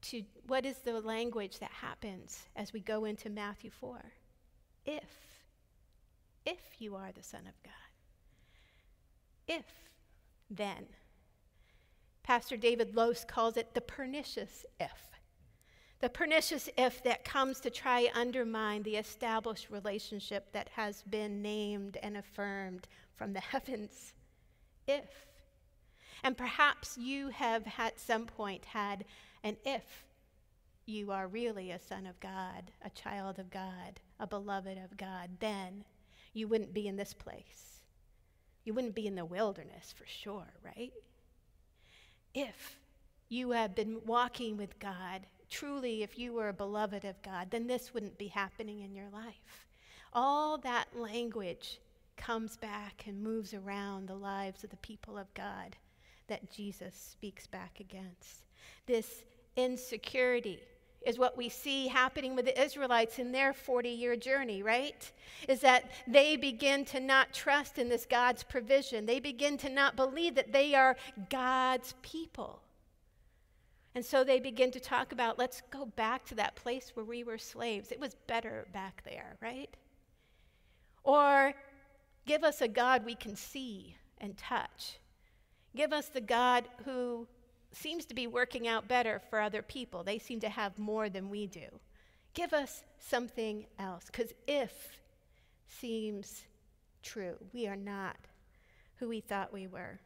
to 0.01 0.23
what 0.47 0.65
is 0.65 0.79
the 0.79 1.01
language 1.01 1.59
that 1.59 1.73
happens 1.73 2.47
as 2.55 2.73
we 2.73 2.79
go 2.79 3.05
into 3.05 3.29
Matthew 3.29 3.71
4? 3.71 3.99
If, 4.85 5.03
if 6.47 6.61
you 6.79 6.95
are 6.95 7.11
the 7.13 7.25
Son 7.25 7.41
of 7.41 7.61
God. 7.65 7.73
If, 9.49 9.65
then. 10.49 10.87
Pastor 12.23 12.57
David 12.57 12.95
Lose 12.95 13.25
calls 13.25 13.57
it 13.57 13.75
the 13.75 13.81
pernicious 13.81 14.65
if. 14.79 15.11
The 15.99 16.09
pernicious 16.09 16.69
if 16.79 17.03
that 17.03 17.25
comes 17.25 17.59
to 17.61 17.71
try 17.71 18.09
undermine 18.15 18.85
the 18.85 18.97
established 18.97 19.69
relationship 19.71 20.53
that 20.53 20.69
has 20.69 21.03
been 21.03 21.43
named 21.43 21.97
and 22.05 22.17
affirmed 22.17 22.87
from 23.17 23.33
the 23.33 23.41
heavens. 23.53 24.13
If 24.87 25.27
and 26.23 26.37
perhaps 26.37 26.97
you 26.99 27.29
have 27.29 27.65
at 27.79 28.01
some 28.01 28.27
point 28.27 28.65
had 28.65 29.05
an 29.43 29.57
if 29.65 30.05
you 30.87 31.11
are 31.11 31.27
really 31.27 31.71
a 31.71 31.79
son 31.79 32.07
of 32.07 32.19
God, 32.21 32.71
a 32.85 32.91
child 32.91 33.39
of 33.39 33.51
God, 33.51 34.01
a 34.21 34.27
beloved 34.27 34.79
of 34.79 34.97
God, 34.97 35.31
then 35.41 35.85
you 36.33 36.47
wouldn't 36.47 36.73
be 36.73 36.87
in 36.87 36.97
this 36.97 37.13
place. 37.13 37.83
You 38.65 38.73
wouldn't 38.73 38.95
be 38.95 39.07
in 39.07 39.17
the 39.17 39.25
wilderness 39.25 39.93
for 39.97 40.07
sure, 40.07 40.55
right? 40.65 40.93
If 42.35 42.79
you 43.29 43.51
have 43.51 43.75
been 43.75 44.01
walking 44.07 44.57
with 44.57 44.79
God, 44.79 45.27
truly, 45.51 46.03
if 46.03 46.19
you 46.19 46.33
were 46.33 46.49
a 46.49 46.53
beloved 46.53 47.05
of 47.05 47.21
God, 47.23 47.51
then 47.51 47.67
this 47.67 47.93
wouldn't 47.93 48.19
be 48.19 48.29
happening 48.29 48.81
in 48.81 48.95
your 48.95 49.09
life. 49.13 49.67
All 50.13 50.57
that 50.59 50.97
language 50.97 51.81
comes 52.17 52.57
back 52.57 53.05
and 53.07 53.23
moves 53.23 53.55
around 53.55 54.07
the 54.07 54.15
lives 54.15 54.63
of 54.63 54.71
the 54.71 54.77
people 54.77 55.19
of 55.19 55.33
God 55.35 55.77
that 56.29 56.51
Jesus 56.51 56.95
speaks 56.95 57.47
back 57.47 57.81
against. 57.81 58.45
This 58.87 59.25
insecurity 59.57 60.61
is 61.07 61.19
what 61.19 61.37
we 61.37 61.49
see 61.49 61.87
happening 61.87 62.35
with 62.35 62.45
the 62.45 62.61
Israelites 62.61 63.21
in 63.21 63.31
their 63.31 63.53
40 63.53 63.89
year 63.89 64.17
journey, 64.17 64.63
right? 64.63 65.11
Is 65.49 65.61
that 65.61 65.91
they 66.07 66.37
begin 66.37 66.85
to 66.87 67.01
not 67.01 67.33
trust 67.33 67.79
in 67.79 67.89
this 67.89 68.07
God's 68.07 68.43
provision. 68.43 69.07
They 69.07 69.21
begin 69.21 69.57
to 69.59 69.71
not 69.71 69.95
believe 69.95 70.35
that 70.35 70.53
they 70.53 70.75
are 70.75 70.97
God's 71.31 71.95
people. 72.03 72.61
And 73.95 74.05
so 74.05 74.25
they 74.25 74.41
begin 74.41 74.73
to 74.73 74.81
talk 74.81 75.13
about 75.13 75.39
let's 75.39 75.63
go 75.71 75.87
back 75.87 76.27
to 76.27 76.35
that 76.35 76.57
place 76.57 76.91
where 76.95 77.07
we 77.07 77.23
were 77.23 77.39
slaves. 77.39 77.93
It 77.93 78.01
was 78.01 78.17
better 78.27 78.67
back 78.73 79.03
there, 79.05 79.37
right? 79.41 79.75
Or 81.05 81.55
give 82.27 82.43
us 82.43 82.61
a 82.61 82.69
God 82.69 83.07
we 83.07 83.15
can 83.15 83.37
see 83.37 83.97
and 84.19 84.37
touch 84.37 84.99
Give 85.77 85.93
us 85.93 86.09
the 86.09 86.21
God 86.23 86.69
who 86.85 87.29
seems 87.71 88.07
to 88.07 88.15
be 88.15 88.27
working 88.27 88.67
out 88.67 88.89
better 88.89 89.21
for 89.29 89.39
other 89.39 89.61
people. 89.63 90.03
They 90.03 90.19
seem 90.19 90.41
to 90.41 90.49
have 90.49 90.79
more 90.79 91.11
than 91.11 91.29
we 91.29 91.47
do. 91.47 91.67
Give 92.33 92.53
us 92.53 92.83
something 92.99 93.67
else, 93.79 94.07
because 94.07 94.33
if 94.47 94.73
seems 95.69 96.45
true, 97.03 97.37
we 97.53 97.67
are 97.67 97.77
not 97.77 98.17
who 98.97 99.09
we 99.09 99.21
thought 99.21 99.53
we 99.53 99.67
were. 99.67 100.01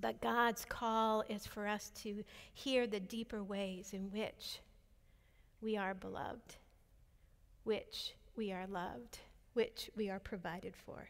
But 0.00 0.20
God's 0.20 0.64
call 0.64 1.22
is 1.28 1.46
for 1.46 1.68
us 1.68 1.92
to 2.02 2.24
hear 2.52 2.86
the 2.86 2.98
deeper 2.98 3.42
ways 3.42 3.92
in 3.92 4.10
which 4.10 4.60
we 5.60 5.76
are 5.76 5.94
beloved, 5.94 6.56
which 7.62 8.14
we 8.34 8.50
are 8.50 8.66
loved, 8.66 9.18
which 9.52 9.90
we 9.96 10.10
are 10.10 10.18
provided 10.18 10.74
for. 10.74 11.08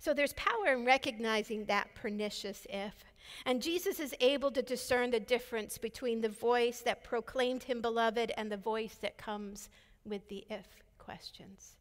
So 0.00 0.14
there's 0.14 0.32
power 0.32 0.72
in 0.72 0.86
recognizing 0.86 1.66
that 1.66 1.94
pernicious 1.94 2.66
if. 2.70 2.94
And 3.44 3.60
Jesus 3.60 4.00
is 4.00 4.14
able 4.20 4.50
to 4.52 4.62
discern 4.62 5.10
the 5.10 5.20
difference 5.20 5.76
between 5.76 6.22
the 6.22 6.30
voice 6.30 6.80
that 6.80 7.04
proclaimed 7.04 7.64
him 7.64 7.82
beloved 7.82 8.32
and 8.38 8.50
the 8.50 8.56
voice 8.56 8.94
that 9.02 9.18
comes 9.18 9.68
with 10.06 10.26
the 10.28 10.46
if 10.48 10.66
questions. 10.98 11.74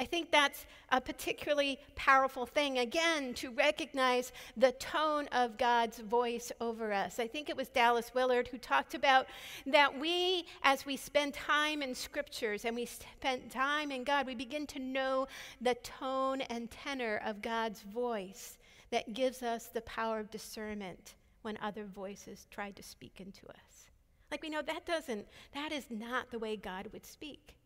I 0.00 0.04
think 0.04 0.30
that's 0.30 0.66
a 0.90 1.00
particularly 1.00 1.78
powerful 1.94 2.46
thing, 2.46 2.78
again, 2.78 3.34
to 3.34 3.50
recognize 3.50 4.32
the 4.56 4.72
tone 4.72 5.28
of 5.28 5.56
God's 5.56 5.98
voice 6.00 6.50
over 6.60 6.92
us. 6.92 7.18
I 7.18 7.26
think 7.26 7.48
it 7.48 7.56
was 7.56 7.68
Dallas 7.68 8.12
Willard 8.14 8.48
who 8.48 8.58
talked 8.58 8.94
about 8.94 9.26
that 9.66 9.98
we, 9.98 10.46
as 10.62 10.84
we 10.84 10.96
spend 10.96 11.34
time 11.34 11.82
in 11.82 11.94
scriptures 11.94 12.64
and 12.64 12.74
we 12.74 12.86
spend 12.86 13.50
time 13.50 13.90
in 13.90 14.04
God, 14.04 14.26
we 14.26 14.34
begin 14.34 14.66
to 14.68 14.78
know 14.78 15.26
the 15.60 15.74
tone 15.76 16.40
and 16.42 16.70
tenor 16.70 17.20
of 17.24 17.42
God's 17.42 17.82
voice 17.82 18.58
that 18.90 19.14
gives 19.14 19.42
us 19.42 19.66
the 19.66 19.80
power 19.82 20.20
of 20.20 20.30
discernment 20.30 21.14
when 21.42 21.58
other 21.60 21.84
voices 21.84 22.46
try 22.50 22.70
to 22.70 22.82
speak 22.82 23.20
into 23.20 23.46
us. 23.48 23.90
Like 24.30 24.42
we 24.42 24.50
know 24.50 24.62
that 24.62 24.86
doesn't, 24.86 25.26
that 25.52 25.72
is 25.72 25.86
not 25.90 26.30
the 26.30 26.38
way 26.38 26.56
God 26.56 26.88
would 26.92 27.06
speak. 27.06 27.56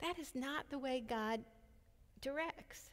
That 0.00 0.18
is 0.18 0.34
not 0.34 0.70
the 0.70 0.78
way 0.78 1.02
God 1.06 1.40
directs. 2.20 2.90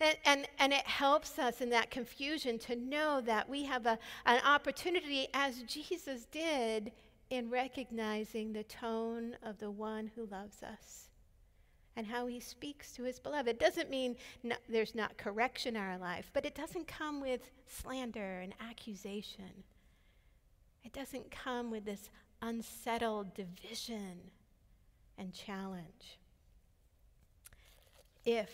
And, 0.00 0.16
and, 0.24 0.48
and, 0.58 0.72
it 0.72 0.86
helps 0.86 1.38
us 1.40 1.60
in 1.60 1.70
that 1.70 1.90
confusion 1.90 2.58
to 2.60 2.76
know 2.76 3.20
that 3.22 3.48
we 3.48 3.64
have 3.64 3.84
a, 3.84 3.98
an 4.26 4.40
opportunity, 4.44 5.26
as 5.34 5.62
Jesus 5.62 6.26
did, 6.26 6.92
in 7.30 7.50
recognizing 7.50 8.52
the 8.52 8.62
tone 8.62 9.36
of 9.42 9.58
the 9.58 9.70
one 9.70 10.10
who 10.14 10.26
loves 10.26 10.62
us 10.62 11.08
and 11.96 12.06
how 12.06 12.28
he 12.28 12.38
speaks 12.38 12.92
to 12.92 13.02
his 13.02 13.18
beloved. 13.18 13.48
It 13.48 13.58
doesn't 13.58 13.90
mean 13.90 14.14
no, 14.44 14.54
there's 14.68 14.94
not 14.94 15.18
correction 15.18 15.74
in 15.74 15.82
our 15.82 15.98
life, 15.98 16.30
but 16.32 16.46
it 16.46 16.54
doesn't 16.54 16.86
come 16.86 17.20
with 17.20 17.50
slander 17.66 18.40
and 18.40 18.54
accusation. 18.60 19.64
It 20.84 20.92
doesn't 20.92 21.32
come 21.32 21.72
with 21.72 21.84
this 21.84 22.08
unsettled 22.40 23.34
division 23.34 24.30
and 25.18 25.32
challenge. 25.32 26.18
If 28.24 28.50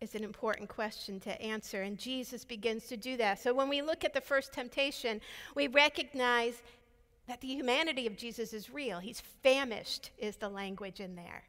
is 0.00 0.14
an 0.14 0.24
important 0.24 0.68
question 0.68 1.18
to 1.20 1.40
answer, 1.40 1.82
and 1.82 1.98
Jesus 1.98 2.44
begins 2.44 2.86
to 2.88 2.96
do 2.96 3.16
that. 3.16 3.40
So 3.40 3.54
when 3.54 3.68
we 3.68 3.80
look 3.80 4.04
at 4.04 4.12
the 4.12 4.20
first 4.20 4.52
temptation, 4.52 5.20
we 5.54 5.66
recognize 5.66 6.62
that 7.26 7.40
the 7.40 7.48
humanity 7.48 8.06
of 8.06 8.16
Jesus 8.16 8.52
is 8.52 8.68
real. 8.68 8.98
He's 8.98 9.20
famished, 9.42 10.10
is 10.18 10.36
the 10.36 10.48
language 10.48 11.00
in 11.00 11.16
there. 11.16 11.44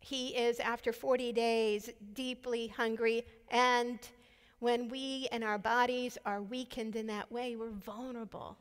He 0.00 0.28
is, 0.28 0.58
after 0.58 0.92
40 0.92 1.32
days, 1.32 1.90
deeply 2.14 2.68
hungry, 2.68 3.24
and 3.50 3.98
when 4.58 4.88
we 4.88 5.28
and 5.30 5.44
our 5.44 5.58
bodies 5.58 6.18
are 6.26 6.42
weakened 6.42 6.96
in 6.96 7.06
that 7.06 7.30
way, 7.30 7.56
we're 7.56 7.70
vulnerable 7.70 8.56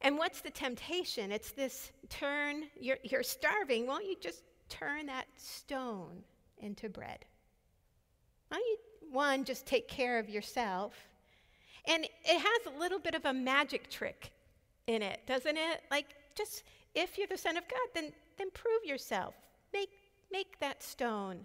and 0.00 0.16
what's 0.16 0.40
the 0.40 0.50
temptation? 0.50 1.32
It's 1.32 1.50
this 1.52 1.90
turn, 2.08 2.64
you're, 2.80 2.98
you're 3.02 3.22
starving. 3.22 3.86
Won't 3.86 4.06
you 4.06 4.16
just 4.20 4.42
turn 4.68 5.06
that 5.06 5.26
stone 5.36 6.22
into 6.58 6.88
bread? 6.88 7.24
Why 8.48 8.58
don't 8.58 8.66
you, 8.66 8.78
one, 9.10 9.44
just 9.44 9.66
take 9.66 9.88
care 9.88 10.18
of 10.18 10.28
yourself? 10.28 10.94
And 11.86 12.04
it 12.04 12.10
has 12.24 12.74
a 12.74 12.78
little 12.78 12.98
bit 12.98 13.14
of 13.14 13.24
a 13.24 13.32
magic 13.32 13.90
trick 13.90 14.30
in 14.86 15.02
it, 15.02 15.20
doesn't 15.26 15.56
it? 15.56 15.82
Like, 15.90 16.06
just 16.36 16.62
if 16.94 17.18
you're 17.18 17.26
the 17.26 17.36
Son 17.36 17.56
of 17.56 17.66
God, 17.68 17.88
then, 17.94 18.12
then 18.36 18.50
prove 18.52 18.84
yourself. 18.84 19.34
Make, 19.72 19.90
make 20.30 20.60
that 20.60 20.82
stone 20.82 21.44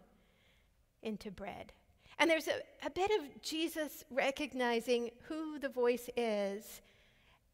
into 1.02 1.32
bread. 1.32 1.74
And 2.20 2.30
there's 2.30 2.48
a, 2.48 2.86
a 2.86 2.90
bit 2.90 3.12
of 3.20 3.42
Jesus 3.42 4.04
recognizing 4.12 5.10
who 5.24 5.60
the 5.60 5.70
voice 5.70 6.10
is 6.16 6.82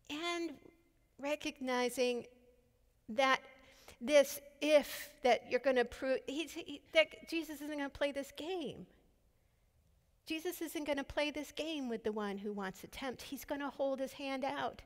and 0.09 0.51
recognizing 1.19 2.25
that 3.09 3.41
this 4.01 4.39
if 4.61 5.09
that 5.23 5.49
you're 5.49 5.59
going 5.59 5.75
to 5.75 5.85
prove 5.85 6.19
he's, 6.27 6.51
he, 6.51 6.81
that 6.93 7.29
Jesus 7.29 7.55
isn't 7.61 7.77
going 7.77 7.89
to 7.89 7.97
play 7.97 8.11
this 8.11 8.31
game. 8.37 8.85
Jesus 10.25 10.61
isn't 10.61 10.85
going 10.85 10.99
to 10.99 11.03
play 11.03 11.31
this 11.31 11.51
game 11.51 11.89
with 11.89 12.03
the 12.03 12.11
one 12.11 12.37
who 12.37 12.53
wants 12.53 12.81
to 12.81 12.87
tempt. 12.87 13.23
He's 13.23 13.45
going 13.45 13.61
to 13.61 13.69
hold 13.69 13.99
his 13.99 14.13
hand 14.13 14.45
out 14.45 14.83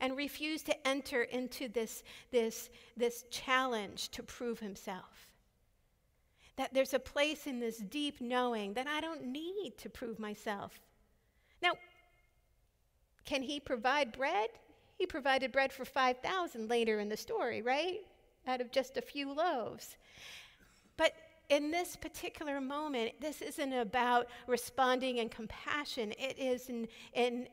and 0.00 0.16
refuse 0.16 0.62
to 0.64 0.86
enter 0.86 1.22
into 1.22 1.68
this, 1.68 2.02
this, 2.30 2.68
this 2.96 3.24
challenge 3.30 4.10
to 4.10 4.22
prove 4.22 4.58
himself. 4.58 5.30
That 6.56 6.74
there's 6.74 6.92
a 6.92 6.98
place 6.98 7.46
in 7.46 7.58
this 7.58 7.78
deep 7.78 8.20
knowing 8.20 8.74
that 8.74 8.86
I 8.86 9.00
don't 9.00 9.24
need 9.24 9.78
to 9.78 9.88
prove 9.88 10.18
myself. 10.18 10.78
Now, 11.62 11.72
can 13.24 13.42
he 13.42 13.60
provide 13.60 14.12
bread? 14.12 14.50
He 14.96 15.06
provided 15.06 15.52
bread 15.52 15.72
for 15.72 15.84
5,000 15.84 16.68
later 16.68 17.00
in 17.00 17.08
the 17.08 17.16
story, 17.16 17.62
right? 17.62 18.00
Out 18.46 18.60
of 18.60 18.70
just 18.70 18.96
a 18.96 19.02
few 19.02 19.32
loaves. 19.32 19.96
But 20.96 21.14
in 21.48 21.70
this 21.70 21.96
particular 21.96 22.60
moment, 22.60 23.20
this 23.20 23.42
isn't 23.42 23.72
about 23.72 24.28
responding 24.46 25.18
in 25.18 25.28
compassion. 25.28 26.12
It 26.18 26.38
is 26.38 26.68
in, 26.68 26.88
in 27.14 27.48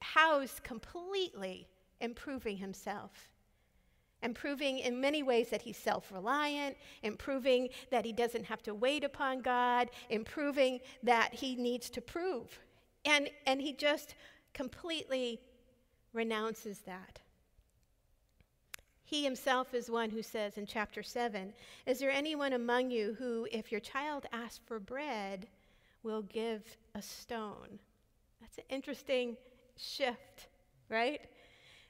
housed 0.00 0.62
completely 0.62 1.66
improving 2.00 2.56
himself. 2.56 3.28
Improving 4.22 4.80
in 4.80 5.00
many 5.00 5.22
ways 5.22 5.48
that 5.50 5.62
he's 5.62 5.76
self 5.76 6.10
reliant, 6.12 6.76
improving 7.02 7.68
that 7.90 8.04
he 8.04 8.12
doesn't 8.12 8.44
have 8.44 8.62
to 8.64 8.74
wait 8.74 9.04
upon 9.04 9.40
God, 9.40 9.90
improving 10.10 10.80
that 11.04 11.32
he 11.32 11.54
needs 11.54 11.88
to 11.90 12.00
prove. 12.00 12.58
And, 13.04 13.30
and 13.46 13.62
he 13.62 13.72
just 13.72 14.16
completely 14.52 15.40
renounces 16.18 16.80
that. 16.80 17.20
He 19.04 19.24
himself 19.24 19.72
is 19.72 19.90
one 19.90 20.10
who 20.10 20.22
says 20.22 20.58
in 20.58 20.66
chapter 20.66 21.02
7 21.02 21.54
Is 21.86 21.98
there 21.98 22.10
anyone 22.10 22.52
among 22.52 22.90
you 22.90 23.16
who, 23.18 23.48
if 23.50 23.72
your 23.72 23.80
child 23.80 24.26
asks 24.32 24.60
for 24.66 24.78
bread, 24.78 25.46
will 26.02 26.22
give 26.22 26.76
a 26.94 27.00
stone? 27.00 27.78
That's 28.42 28.58
an 28.58 28.64
interesting 28.68 29.38
shift, 29.76 30.48
right? 30.90 31.22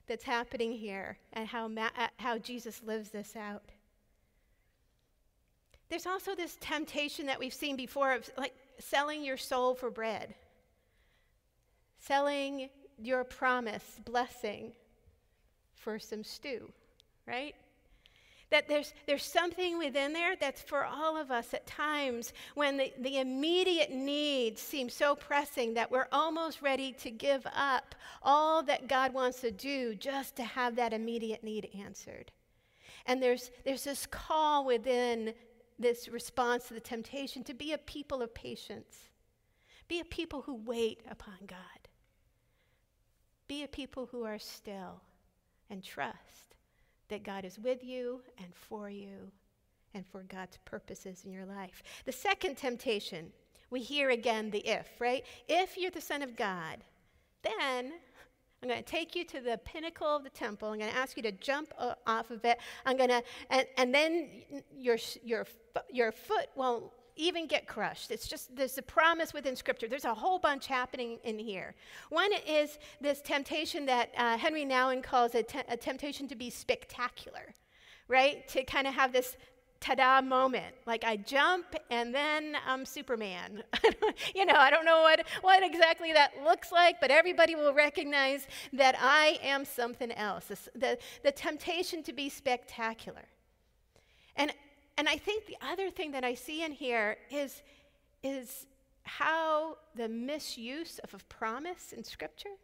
that's 0.08 0.24
happening 0.24 0.72
here 0.72 1.18
and 1.34 1.46
how, 1.46 1.68
Ma- 1.68 1.90
uh, 1.96 2.08
how 2.16 2.38
Jesus 2.38 2.82
lives 2.82 3.10
this 3.10 3.36
out. 3.36 3.70
There's 5.88 6.06
also 6.06 6.34
this 6.34 6.56
temptation 6.60 7.26
that 7.26 7.38
we've 7.38 7.54
seen 7.54 7.76
before 7.76 8.12
of 8.12 8.28
like 8.36 8.54
selling 8.78 9.24
your 9.24 9.36
soul 9.36 9.74
for 9.74 9.90
bread, 9.90 10.34
selling 11.98 12.68
your 13.00 13.24
promise, 13.24 14.00
blessing 14.04 14.72
for 15.74 15.98
some 15.98 16.24
stew, 16.24 16.70
right? 17.26 17.54
That 18.50 18.66
there's, 18.66 18.94
there's 19.06 19.24
something 19.24 19.78
within 19.78 20.12
there 20.12 20.34
that's 20.36 20.62
for 20.62 20.84
all 20.84 21.16
of 21.16 21.30
us 21.30 21.52
at 21.52 21.66
times 21.66 22.32
when 22.54 22.78
the, 22.78 22.92
the 23.00 23.18
immediate 23.18 23.90
needs 23.90 24.60
seem 24.60 24.88
so 24.88 25.14
pressing 25.14 25.74
that 25.74 25.90
we're 25.90 26.08
almost 26.12 26.62
ready 26.62 26.92
to 26.92 27.10
give 27.10 27.46
up 27.54 27.94
all 28.22 28.62
that 28.62 28.88
God 28.88 29.12
wants 29.12 29.40
to 29.42 29.50
do 29.50 29.94
just 29.94 30.36
to 30.36 30.44
have 30.44 30.76
that 30.76 30.92
immediate 30.92 31.44
need 31.44 31.68
answered. 31.78 32.32
And 33.04 33.22
there's, 33.22 33.50
there's 33.64 33.84
this 33.84 34.06
call 34.06 34.64
within 34.64 35.34
this 35.78 36.08
response 36.08 36.68
to 36.68 36.74
the 36.74 36.80
temptation 36.80 37.44
to 37.44 37.54
be 37.54 37.72
a 37.72 37.78
people 37.78 38.22
of 38.22 38.34
patience, 38.34 39.08
be 39.88 40.00
a 40.00 40.04
people 40.04 40.42
who 40.42 40.54
wait 40.54 41.00
upon 41.10 41.36
God, 41.46 41.87
be 43.48 43.64
a 43.64 43.68
people 43.68 44.06
who 44.12 44.24
are 44.24 44.38
still 44.38 45.00
and 45.70 45.82
trust 45.82 46.54
that 47.08 47.24
God 47.24 47.44
is 47.44 47.58
with 47.58 47.82
you 47.82 48.20
and 48.38 48.54
for 48.54 48.90
you 48.90 49.32
and 49.94 50.06
for 50.06 50.22
God's 50.22 50.58
purposes 50.64 51.22
in 51.24 51.32
your 51.32 51.46
life. 51.46 51.82
The 52.04 52.12
second 52.12 52.56
temptation, 52.56 53.32
we 53.70 53.80
hear 53.80 54.10
again 54.10 54.50
the 54.50 54.58
if, 54.58 54.88
right? 55.00 55.24
If 55.48 55.76
you're 55.76 55.90
the 55.90 56.00
Son 56.00 56.22
of 56.22 56.36
God, 56.36 56.78
then 57.42 57.92
I'm 58.62 58.68
going 58.68 58.82
to 58.82 58.90
take 58.90 59.14
you 59.14 59.24
to 59.24 59.40
the 59.40 59.58
pinnacle 59.64 60.16
of 60.16 60.24
the 60.24 60.30
temple. 60.30 60.70
I'm 60.70 60.78
going 60.78 60.90
to 60.90 60.96
ask 60.96 61.16
you 61.16 61.22
to 61.22 61.32
jump 61.32 61.72
off 62.06 62.30
of 62.30 62.44
it. 62.44 62.58
I'm 62.84 62.96
going 62.96 63.10
to, 63.10 63.22
and, 63.50 63.66
and 63.76 63.94
then 63.94 64.28
your, 64.76 64.98
your, 65.22 65.46
your 65.90 66.12
foot 66.12 66.48
won't 66.54 66.84
even 67.18 67.46
get 67.46 67.66
crushed. 67.66 68.10
It's 68.10 68.26
just 68.26 68.54
there's 68.56 68.78
a 68.78 68.82
promise 68.82 69.34
within 69.34 69.56
Scripture. 69.56 69.88
There's 69.88 70.04
a 70.04 70.14
whole 70.14 70.38
bunch 70.38 70.66
happening 70.66 71.18
in 71.24 71.38
here. 71.38 71.74
One 72.10 72.30
is 72.46 72.78
this 73.00 73.20
temptation 73.20 73.84
that 73.86 74.10
uh, 74.16 74.38
Henri 74.38 74.64
Nouwen 74.64 75.02
calls 75.02 75.34
a, 75.34 75.42
te- 75.42 75.58
a 75.68 75.76
temptation 75.76 76.28
to 76.28 76.36
be 76.36 76.48
spectacular, 76.48 77.54
right? 78.06 78.48
To 78.48 78.64
kind 78.64 78.86
of 78.86 78.94
have 78.94 79.12
this 79.12 79.36
ta-da 79.80 80.20
moment 80.20 80.74
like 80.86 81.04
i 81.04 81.16
jump 81.16 81.64
and 81.90 82.12
then 82.12 82.56
i'm 82.66 82.84
superman 82.84 83.62
you 84.34 84.44
know 84.44 84.56
i 84.56 84.70
don't 84.70 84.84
know 84.84 85.02
what, 85.02 85.24
what 85.42 85.62
exactly 85.62 86.12
that 86.12 86.32
looks 86.42 86.72
like 86.72 87.00
but 87.00 87.12
everybody 87.12 87.54
will 87.54 87.72
recognize 87.72 88.48
that 88.72 88.96
i 89.00 89.38
am 89.40 89.64
something 89.64 90.10
else 90.12 90.46
the, 90.74 90.98
the 91.22 91.30
temptation 91.30 92.02
to 92.02 92.12
be 92.12 92.28
spectacular 92.28 93.26
and 94.34 94.52
and 94.98 95.08
I 95.08 95.16
think 95.16 95.46
the 95.46 95.56
other 95.62 95.90
thing 95.90 96.10
that 96.10 96.24
I 96.24 96.34
see 96.34 96.64
in 96.64 96.72
here 96.72 97.16
is, 97.30 97.62
is 98.24 98.66
how 99.04 99.78
the 99.94 100.08
misuse 100.08 100.98
of 100.98 101.14
a 101.14 101.24
promise 101.32 101.92
in 101.92 102.02
Scripture 102.02 102.56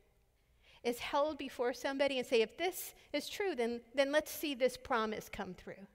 is 0.82 0.98
held 0.98 1.38
before 1.38 1.72
somebody 1.72 2.18
and 2.18 2.26
say, 2.26 2.42
if 2.42 2.58
this 2.58 2.92
is 3.12 3.28
true, 3.28 3.54
then, 3.54 3.80
then 3.94 4.10
let's 4.10 4.32
see 4.32 4.54
this 4.56 4.76
promise 4.76 5.28
come 5.32 5.54
through. 5.54 5.86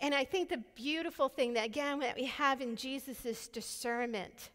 And 0.00 0.12
I 0.12 0.24
think 0.24 0.48
the 0.48 0.64
beautiful 0.74 1.28
thing 1.28 1.54
that, 1.54 1.66
again, 1.66 2.00
that 2.00 2.16
we 2.16 2.24
have 2.24 2.60
in 2.60 2.74
Jesus' 2.74 3.46
discernment 3.46 4.50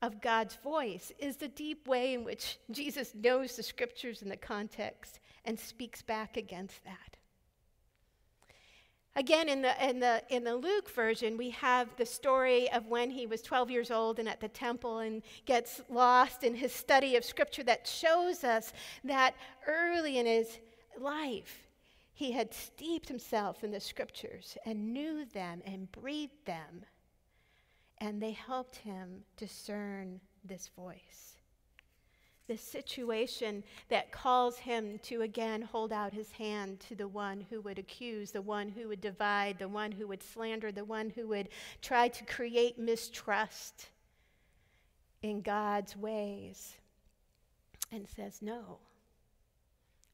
of 0.00 0.22
God's 0.22 0.56
voice 0.56 1.12
is 1.18 1.36
the 1.36 1.48
deep 1.48 1.86
way 1.86 2.14
in 2.14 2.24
which 2.24 2.58
Jesus 2.70 3.14
knows 3.14 3.54
the 3.54 3.62
scriptures 3.62 4.22
and 4.22 4.30
the 4.30 4.36
context 4.36 5.20
and 5.44 5.60
speaks 5.60 6.00
back 6.00 6.38
against 6.38 6.82
that. 6.84 7.17
Again, 9.16 9.48
in 9.48 9.62
the, 9.62 9.88
in, 9.88 9.98
the, 9.98 10.22
in 10.28 10.44
the 10.44 10.54
Luke 10.54 10.88
version, 10.90 11.36
we 11.36 11.50
have 11.50 11.88
the 11.96 12.06
story 12.06 12.70
of 12.70 12.86
when 12.86 13.10
he 13.10 13.26
was 13.26 13.42
12 13.42 13.70
years 13.70 13.90
old 13.90 14.18
and 14.18 14.28
at 14.28 14.40
the 14.40 14.48
temple 14.48 14.98
and 14.98 15.22
gets 15.44 15.80
lost 15.88 16.44
in 16.44 16.54
his 16.54 16.72
study 16.72 17.16
of 17.16 17.24
Scripture 17.24 17.64
that 17.64 17.86
shows 17.86 18.44
us 18.44 18.72
that 19.02 19.34
early 19.66 20.18
in 20.18 20.26
his 20.26 20.58
life, 21.00 21.66
he 22.12 22.32
had 22.32 22.54
steeped 22.54 23.08
himself 23.08 23.64
in 23.64 23.72
the 23.72 23.80
Scriptures 23.80 24.56
and 24.64 24.92
knew 24.92 25.24
them 25.24 25.62
and 25.64 25.90
breathed 25.90 26.44
them, 26.44 26.84
and 27.98 28.22
they 28.22 28.32
helped 28.32 28.76
him 28.76 29.24
discern 29.36 30.20
this 30.44 30.68
voice 30.76 31.37
this 32.48 32.62
situation 32.62 33.62
that 33.90 34.10
calls 34.10 34.56
him 34.56 34.98
to 35.04 35.22
again 35.22 35.62
hold 35.62 35.92
out 35.92 36.12
his 36.12 36.32
hand 36.32 36.80
to 36.80 36.94
the 36.94 37.06
one 37.06 37.44
who 37.50 37.60
would 37.60 37.78
accuse, 37.78 38.32
the 38.32 38.42
one 38.42 38.68
who 38.70 38.88
would 38.88 39.00
divide, 39.00 39.58
the 39.58 39.68
one 39.68 39.92
who 39.92 40.06
would 40.08 40.22
slander, 40.22 40.72
the 40.72 40.84
one 40.84 41.10
who 41.10 41.28
would 41.28 41.50
try 41.82 42.08
to 42.08 42.24
create 42.24 42.78
mistrust 42.78 43.88
in 45.22 45.42
God's 45.42 45.96
ways, 45.96 46.74
and 47.92 48.08
says, 48.08 48.40
No, 48.40 48.78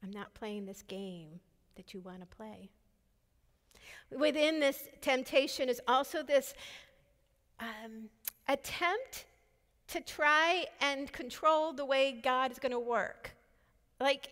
I'm 0.03 0.11
not 0.11 0.35
playing 0.35 0.67
this 0.67 0.83
game 0.83 1.41
that 1.77 1.95
you 1.95 2.01
want 2.01 2.21
to 2.21 2.37
play. 2.37 2.69
Within 4.11 4.61
this 4.61 4.89
temptation 5.01 5.69
is 5.69 5.81
also 5.87 6.23
this 6.23 6.55
um, 7.61 8.09
attempt 8.49 9.27
to 9.89 10.01
try 10.01 10.67
and 10.81 11.13
control 11.13 11.73
the 11.73 11.85
way 11.85 12.21
God 12.23 12.51
is 12.53 12.59
going 12.59 12.73
to 12.73 12.79
work. 12.79 13.35
Like, 14.01 14.29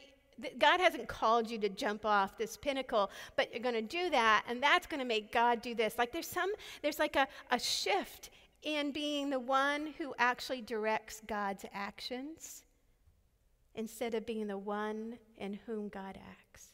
God 0.58 0.80
hasn't 0.80 1.08
called 1.08 1.50
you 1.50 1.58
to 1.58 1.68
jump 1.68 2.04
off 2.04 2.36
this 2.36 2.56
pinnacle, 2.56 3.10
but 3.36 3.52
you're 3.52 3.62
going 3.62 3.74
to 3.74 3.82
do 3.82 4.10
that, 4.10 4.44
and 4.48 4.62
that's 4.62 4.86
going 4.86 5.00
to 5.00 5.06
make 5.06 5.30
God 5.30 5.62
do 5.62 5.74
this. 5.74 5.98
Like, 5.98 6.12
there's 6.12 6.26
some, 6.26 6.50
there's 6.80 6.98
like 6.98 7.16
a, 7.16 7.28
a 7.50 7.58
shift 7.58 8.30
in 8.62 8.92
being 8.92 9.30
the 9.30 9.38
one 9.38 9.94
who 9.98 10.14
actually 10.18 10.62
directs 10.62 11.20
God's 11.26 11.64
actions 11.72 12.64
instead 13.74 14.14
of 14.14 14.26
being 14.26 14.46
the 14.46 14.58
one 14.58 15.18
in 15.38 15.58
whom 15.66 15.88
God 15.88 16.18
acts. 16.30 16.68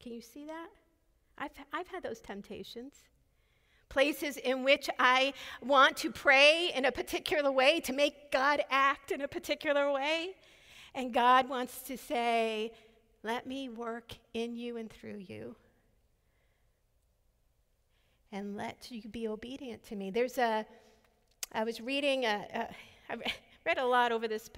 Can 0.00 0.12
you 0.12 0.20
see 0.20 0.46
that? 0.46 0.68
I've, 1.38 1.52
I've 1.72 1.88
had 1.88 2.02
those 2.02 2.20
temptations 2.20 2.94
places 3.88 4.36
in 4.36 4.64
which 4.64 4.88
I 4.98 5.32
want 5.62 5.96
to 5.98 6.10
pray 6.10 6.72
in 6.74 6.84
a 6.84 6.92
particular 6.92 7.50
way, 7.50 7.80
to 7.80 7.92
make 7.92 8.30
God 8.30 8.62
act 8.70 9.12
in 9.12 9.20
a 9.20 9.28
particular 9.28 9.92
way. 9.92 10.34
And 10.94 11.12
God 11.12 11.48
wants 11.48 11.82
to 11.82 11.96
say, 11.96 12.72
Let 13.22 13.46
me 13.46 13.68
work 13.68 14.12
in 14.32 14.56
you 14.56 14.76
and 14.76 14.90
through 14.90 15.18
you. 15.18 15.56
And 18.32 18.56
let 18.56 18.90
you 18.90 19.02
be 19.08 19.28
obedient 19.28 19.84
to 19.84 19.96
me. 19.96 20.10
There's 20.10 20.38
a, 20.38 20.66
I 21.52 21.62
was 21.64 21.80
reading, 21.80 22.24
a, 22.24 22.46
a, 22.52 23.12
I 23.12 23.16
read 23.66 23.78
a 23.78 23.86
lot 23.86 24.12
over 24.12 24.26
this 24.26 24.50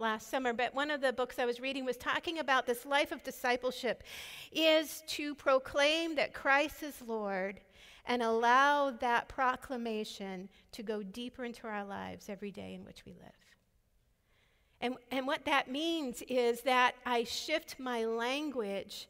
last 0.00 0.30
summer, 0.30 0.52
but 0.52 0.74
one 0.74 0.90
of 0.90 1.00
the 1.00 1.12
books 1.12 1.38
I 1.38 1.44
was 1.44 1.60
reading 1.60 1.84
was 1.84 1.96
talking 1.96 2.38
about 2.38 2.66
this 2.66 2.86
life 2.86 3.12
of 3.12 3.22
discipleship 3.22 4.02
is 4.50 5.02
to 5.08 5.34
proclaim 5.34 6.14
that 6.16 6.34
Christ 6.34 6.82
is 6.82 7.00
Lord 7.06 7.60
and 8.10 8.24
allow 8.24 8.90
that 8.90 9.28
proclamation 9.28 10.48
to 10.72 10.82
go 10.82 11.00
deeper 11.00 11.44
into 11.44 11.68
our 11.68 11.84
lives 11.84 12.28
every 12.28 12.50
day 12.50 12.74
in 12.74 12.84
which 12.84 13.04
we 13.06 13.12
live. 13.12 13.30
And, 14.80 14.96
and 15.12 15.28
what 15.28 15.44
that 15.44 15.70
means 15.70 16.20
is 16.28 16.62
that 16.62 16.96
I 17.06 17.22
shift 17.22 17.76
my 17.78 18.04
language, 18.04 19.06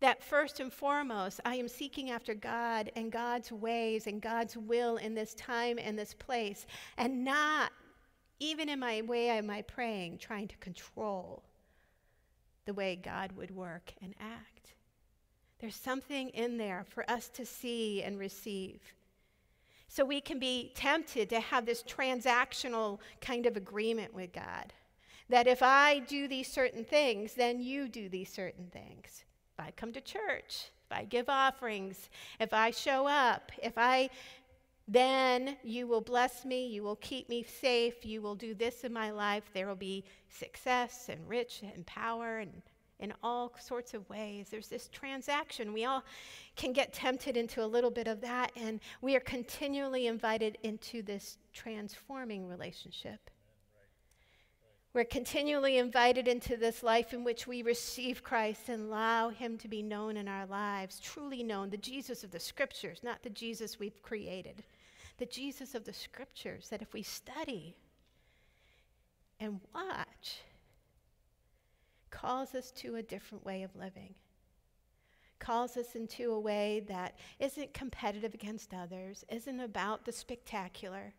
that 0.00 0.24
first 0.24 0.58
and 0.58 0.72
foremost, 0.72 1.40
I 1.44 1.56
am 1.56 1.68
seeking 1.68 2.10
after 2.10 2.32
God 2.32 2.90
and 2.96 3.12
God's 3.12 3.52
ways 3.52 4.06
and 4.06 4.22
God's 4.22 4.56
will 4.56 4.96
in 4.96 5.14
this 5.14 5.34
time 5.34 5.78
and 5.78 5.98
this 5.98 6.14
place, 6.14 6.64
and 6.96 7.22
not, 7.22 7.72
even 8.38 8.70
in 8.70 8.80
my 8.80 9.02
way 9.02 9.36
of 9.36 9.44
my 9.44 9.60
praying, 9.60 10.16
trying 10.16 10.48
to 10.48 10.56
control 10.56 11.42
the 12.64 12.72
way 12.72 12.96
God 12.96 13.32
would 13.32 13.50
work 13.50 13.92
and 14.00 14.14
act. 14.18 14.72
There's 15.60 15.76
something 15.76 16.30
in 16.30 16.56
there 16.56 16.84
for 16.88 17.08
us 17.10 17.28
to 17.30 17.44
see 17.44 18.02
and 18.02 18.18
receive. 18.18 18.80
So 19.88 20.04
we 20.04 20.20
can 20.20 20.38
be 20.38 20.72
tempted 20.74 21.28
to 21.30 21.40
have 21.40 21.66
this 21.66 21.82
transactional 21.82 23.00
kind 23.20 23.44
of 23.44 23.56
agreement 23.56 24.14
with 24.14 24.32
God. 24.32 24.72
That 25.28 25.46
if 25.46 25.62
I 25.62 25.98
do 26.00 26.28
these 26.28 26.50
certain 26.50 26.84
things, 26.84 27.34
then 27.34 27.60
you 27.60 27.88
do 27.88 28.08
these 28.08 28.30
certain 28.30 28.68
things. 28.72 29.24
If 29.58 29.66
I 29.66 29.72
come 29.72 29.92
to 29.92 30.00
church, 30.00 30.70
if 30.86 30.96
I 30.96 31.04
give 31.04 31.28
offerings, 31.28 32.08
if 32.38 32.54
I 32.54 32.70
show 32.70 33.06
up, 33.06 33.52
if 33.62 33.74
I, 33.76 34.10
then 34.88 35.56
you 35.62 35.86
will 35.86 36.00
bless 36.00 36.44
me, 36.44 36.66
you 36.66 36.82
will 36.82 36.96
keep 36.96 37.28
me 37.28 37.44
safe, 37.44 38.04
you 38.04 38.22
will 38.22 38.34
do 38.34 38.54
this 38.54 38.84
in 38.84 38.92
my 38.92 39.10
life. 39.10 39.50
There 39.52 39.68
will 39.68 39.76
be 39.76 40.04
success 40.28 41.08
and 41.08 41.28
rich 41.28 41.62
and 41.62 41.84
power 41.86 42.38
and 42.38 42.62
in 43.00 43.12
all 43.22 43.52
sorts 43.58 43.94
of 43.94 44.08
ways. 44.08 44.48
There's 44.50 44.68
this 44.68 44.88
transaction. 44.88 45.72
We 45.72 45.84
all 45.84 46.04
can 46.56 46.72
get 46.72 46.92
tempted 46.92 47.36
into 47.36 47.64
a 47.64 47.66
little 47.66 47.90
bit 47.90 48.06
of 48.06 48.20
that, 48.20 48.52
and 48.54 48.80
we 49.00 49.16
are 49.16 49.20
continually 49.20 50.06
invited 50.06 50.58
into 50.62 51.02
this 51.02 51.38
transforming 51.52 52.46
relationship. 52.46 53.30
We're 54.92 55.04
continually 55.04 55.78
invited 55.78 56.26
into 56.26 56.56
this 56.56 56.82
life 56.82 57.12
in 57.12 57.22
which 57.22 57.46
we 57.46 57.62
receive 57.62 58.24
Christ 58.24 58.68
and 58.68 58.86
allow 58.86 59.28
Him 59.28 59.56
to 59.58 59.68
be 59.68 59.82
known 59.82 60.16
in 60.16 60.26
our 60.26 60.46
lives, 60.46 60.98
truly 60.98 61.44
known, 61.44 61.70
the 61.70 61.76
Jesus 61.76 62.24
of 62.24 62.32
the 62.32 62.40
Scriptures, 62.40 63.00
not 63.02 63.22
the 63.22 63.30
Jesus 63.30 63.78
we've 63.78 64.02
created, 64.02 64.64
the 65.18 65.26
Jesus 65.26 65.76
of 65.76 65.84
the 65.84 65.92
Scriptures, 65.92 66.68
that 66.70 66.82
if 66.82 66.92
we 66.92 67.04
study 67.04 67.76
and 69.38 69.60
watch, 69.72 70.40
calls 72.10 72.54
us 72.54 72.70
to 72.72 72.96
a 72.96 73.02
different 73.02 73.44
way 73.44 73.62
of 73.62 73.74
living, 73.76 74.14
calls 75.38 75.76
us 75.76 75.94
into 75.94 76.32
a 76.32 76.40
way 76.40 76.84
that 76.88 77.16
isn't 77.38 77.72
competitive 77.72 78.34
against 78.34 78.74
others, 78.74 79.24
isn't 79.30 79.60
about 79.60 80.04
the 80.04 80.12
spectacular, 80.12 81.14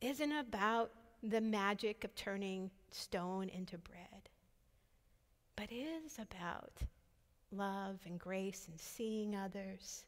isn't 0.00 0.32
about 0.32 0.90
the 1.22 1.40
magic 1.40 2.04
of 2.04 2.14
turning 2.14 2.70
stone 2.90 3.48
into 3.48 3.78
bread, 3.78 4.28
but 5.56 5.70
is 5.72 6.18
about 6.18 6.72
love 7.50 7.98
and 8.06 8.18
grace 8.18 8.66
and 8.70 8.80
seeing 8.80 9.34
others, 9.34 10.04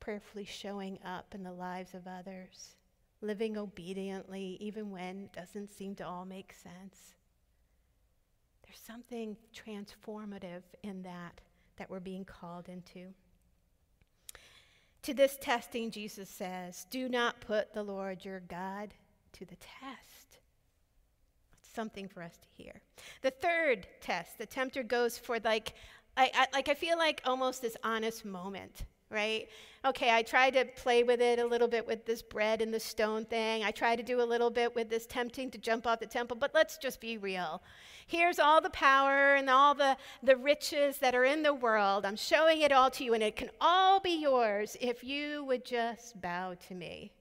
prayerfully 0.00 0.44
showing 0.44 0.98
up 1.04 1.34
in 1.34 1.42
the 1.42 1.52
lives 1.52 1.94
of 1.94 2.06
others, 2.06 2.76
living 3.20 3.56
obediently 3.56 4.56
even 4.60 4.90
when 4.90 5.24
it 5.24 5.32
doesn't 5.32 5.70
seem 5.72 5.94
to 5.94 6.06
all 6.06 6.24
make 6.24 6.52
sense. 6.52 7.14
There's 8.72 8.80
something 8.86 9.36
transformative 9.54 10.62
in 10.82 11.02
that 11.02 11.42
that 11.76 11.90
we're 11.90 12.00
being 12.00 12.24
called 12.24 12.70
into. 12.70 13.12
To 15.02 15.12
this 15.12 15.36
testing, 15.38 15.90
Jesus 15.90 16.30
says, 16.30 16.86
Do 16.90 17.06
not 17.06 17.42
put 17.42 17.74
the 17.74 17.82
Lord 17.82 18.24
your 18.24 18.40
God 18.40 18.94
to 19.34 19.44
the 19.44 19.56
test. 19.56 20.38
Something 21.60 22.08
for 22.08 22.22
us 22.22 22.38
to 22.38 22.62
hear. 22.62 22.80
The 23.20 23.30
third 23.30 23.86
test, 24.00 24.38
the 24.38 24.46
tempter 24.46 24.82
goes 24.82 25.18
for 25.18 25.38
like, 25.40 25.74
I, 26.16 26.30
I, 26.34 26.46
like 26.54 26.70
I 26.70 26.74
feel 26.74 26.96
like 26.96 27.20
almost 27.26 27.60
this 27.60 27.76
honest 27.84 28.24
moment 28.24 28.84
right? 29.12 29.48
Okay, 29.84 30.14
I 30.14 30.22
tried 30.22 30.54
to 30.54 30.64
play 30.64 31.02
with 31.02 31.20
it 31.20 31.38
a 31.38 31.46
little 31.46 31.66
bit 31.66 31.86
with 31.86 32.06
this 32.06 32.22
bread 32.22 32.62
and 32.62 32.72
the 32.72 32.80
stone 32.80 33.24
thing. 33.24 33.64
I 33.64 33.72
tried 33.72 33.96
to 33.96 34.02
do 34.02 34.22
a 34.22 34.24
little 34.24 34.50
bit 34.50 34.74
with 34.74 34.88
this 34.88 35.06
tempting 35.06 35.50
to 35.50 35.58
jump 35.58 35.86
off 35.86 36.00
the 36.00 36.06
temple, 36.06 36.36
but 36.36 36.54
let's 36.54 36.78
just 36.78 37.00
be 37.00 37.16
real. 37.16 37.62
Here's 38.06 38.38
all 38.38 38.60
the 38.60 38.70
power 38.70 39.34
and 39.34 39.50
all 39.50 39.74
the, 39.74 39.96
the 40.22 40.36
riches 40.36 40.98
that 40.98 41.14
are 41.14 41.24
in 41.24 41.42
the 41.42 41.52
world. 41.54 42.04
I'm 42.04 42.16
showing 42.16 42.62
it 42.62 42.72
all 42.72 42.90
to 42.90 43.04
you, 43.04 43.14
and 43.14 43.22
it 43.22 43.36
can 43.36 43.50
all 43.60 44.00
be 44.00 44.20
yours 44.20 44.76
if 44.80 45.02
you 45.02 45.44
would 45.44 45.64
just 45.64 46.20
bow 46.20 46.54
to 46.68 46.74
me. 46.74 47.12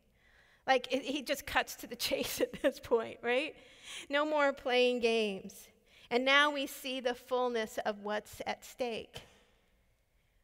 Like, 0.67 0.87
it, 0.91 1.01
he 1.01 1.23
just 1.23 1.47
cuts 1.47 1.75
to 1.77 1.87
the 1.87 1.95
chase 2.07 2.41
at 2.41 2.61
this 2.61 2.79
point, 2.79 3.17
right? 3.23 3.55
No 4.09 4.23
more 4.23 4.53
playing 4.53 4.99
games. 4.99 5.67
And 6.11 6.23
now 6.25 6.51
we 6.51 6.67
see 6.67 6.99
the 6.99 7.15
fullness 7.15 7.79
of 7.85 8.03
what's 8.03 8.41
at 8.45 8.63
stake 8.63 9.21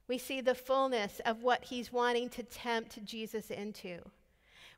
we 0.08 0.18
see 0.18 0.42
the 0.42 0.56
fullness 0.56 1.20
of 1.26 1.44
what 1.44 1.64
he's 1.66 1.92
wanting 1.92 2.30
to 2.30 2.44
tempt 2.44 3.04
Jesus 3.04 3.50
into, 3.50 4.00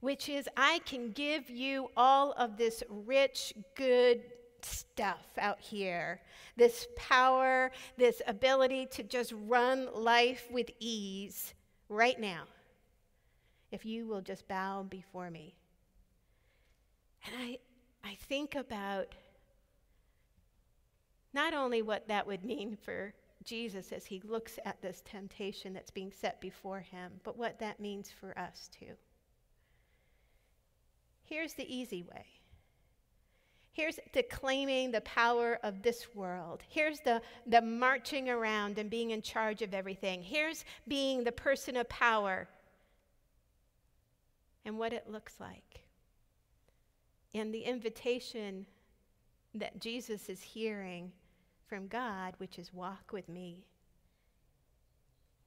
which 0.02 0.30
is 0.30 0.50
I 0.58 0.80
can 0.86 1.12
give 1.12 1.50
you 1.50 1.90
all 1.96 2.34
of 2.34 2.58
this 2.58 2.84
rich, 2.90 3.54
good 3.76 4.22
stuff 4.62 5.26
out 5.38 5.60
here 5.60 6.20
this 6.60 6.88
power, 6.98 7.72
this 7.98 8.22
ability 8.28 8.86
to 8.86 9.02
just 9.02 9.34
run 9.48 9.88
life 9.96 10.46
with 10.52 10.70
ease 10.80 11.54
right 11.88 12.20
now, 12.20 12.44
if 13.72 13.86
you 13.86 14.06
will 14.06 14.22
just 14.22 14.48
bow 14.48 14.84
before 14.84 15.32
me. 15.32 15.56
And 17.26 17.34
I, 17.40 17.60
I 18.04 18.16
think 18.28 18.56
about 18.56 19.16
not 21.34 21.54
only 21.54 21.82
what 21.82 22.08
that 22.10 22.28
would 22.28 22.44
mean 22.44 22.78
for 22.84 23.14
Jesus 23.44 23.92
as 23.92 24.06
he 24.06 24.22
looks 24.26 24.60
at 24.66 24.82
this 24.82 25.02
temptation 25.06 25.74
that's 25.74 25.92
being 25.92 26.12
set 26.12 26.42
before 26.42 26.80
him, 26.80 27.14
but 27.24 27.38
what 27.38 27.60
that 27.60 27.80
means 27.80 28.12
for 28.12 28.38
us 28.38 28.70
too. 28.78 28.94
Here's 31.24 31.54
the 31.54 31.74
easy 31.74 32.04
way. 32.04 32.26
Here's 33.72 34.00
declaiming 34.12 34.92
the 34.92 35.02
power 35.02 35.60
of 35.64 35.84
this 35.84 36.14
world. 36.14 36.64
Here's 36.68 37.00
the, 37.00 37.22
the 37.48 37.62
marching 37.62 38.28
around 38.28 38.78
and 38.78 38.90
being 38.90 39.12
in 39.12 39.22
charge 39.22 39.62
of 39.62 39.74
everything. 39.74 40.22
Here's 40.22 40.66
being 40.88 41.24
the 41.24 41.32
person 41.32 41.78
of 41.78 41.88
power 41.88 42.50
and 44.66 44.78
what 44.78 44.92
it 44.92 45.10
looks 45.10 45.40
like. 45.40 45.84
And 47.34 47.54
the 47.54 47.62
invitation 47.62 48.66
that 49.54 49.80
Jesus 49.80 50.30
is 50.30 50.42
hearing 50.42 51.12
from 51.70 51.88
God, 51.88 52.34
which 52.40 52.58
is 52.58 52.74
walk 52.74 53.14
with 53.14 53.30
me. 53.30 53.64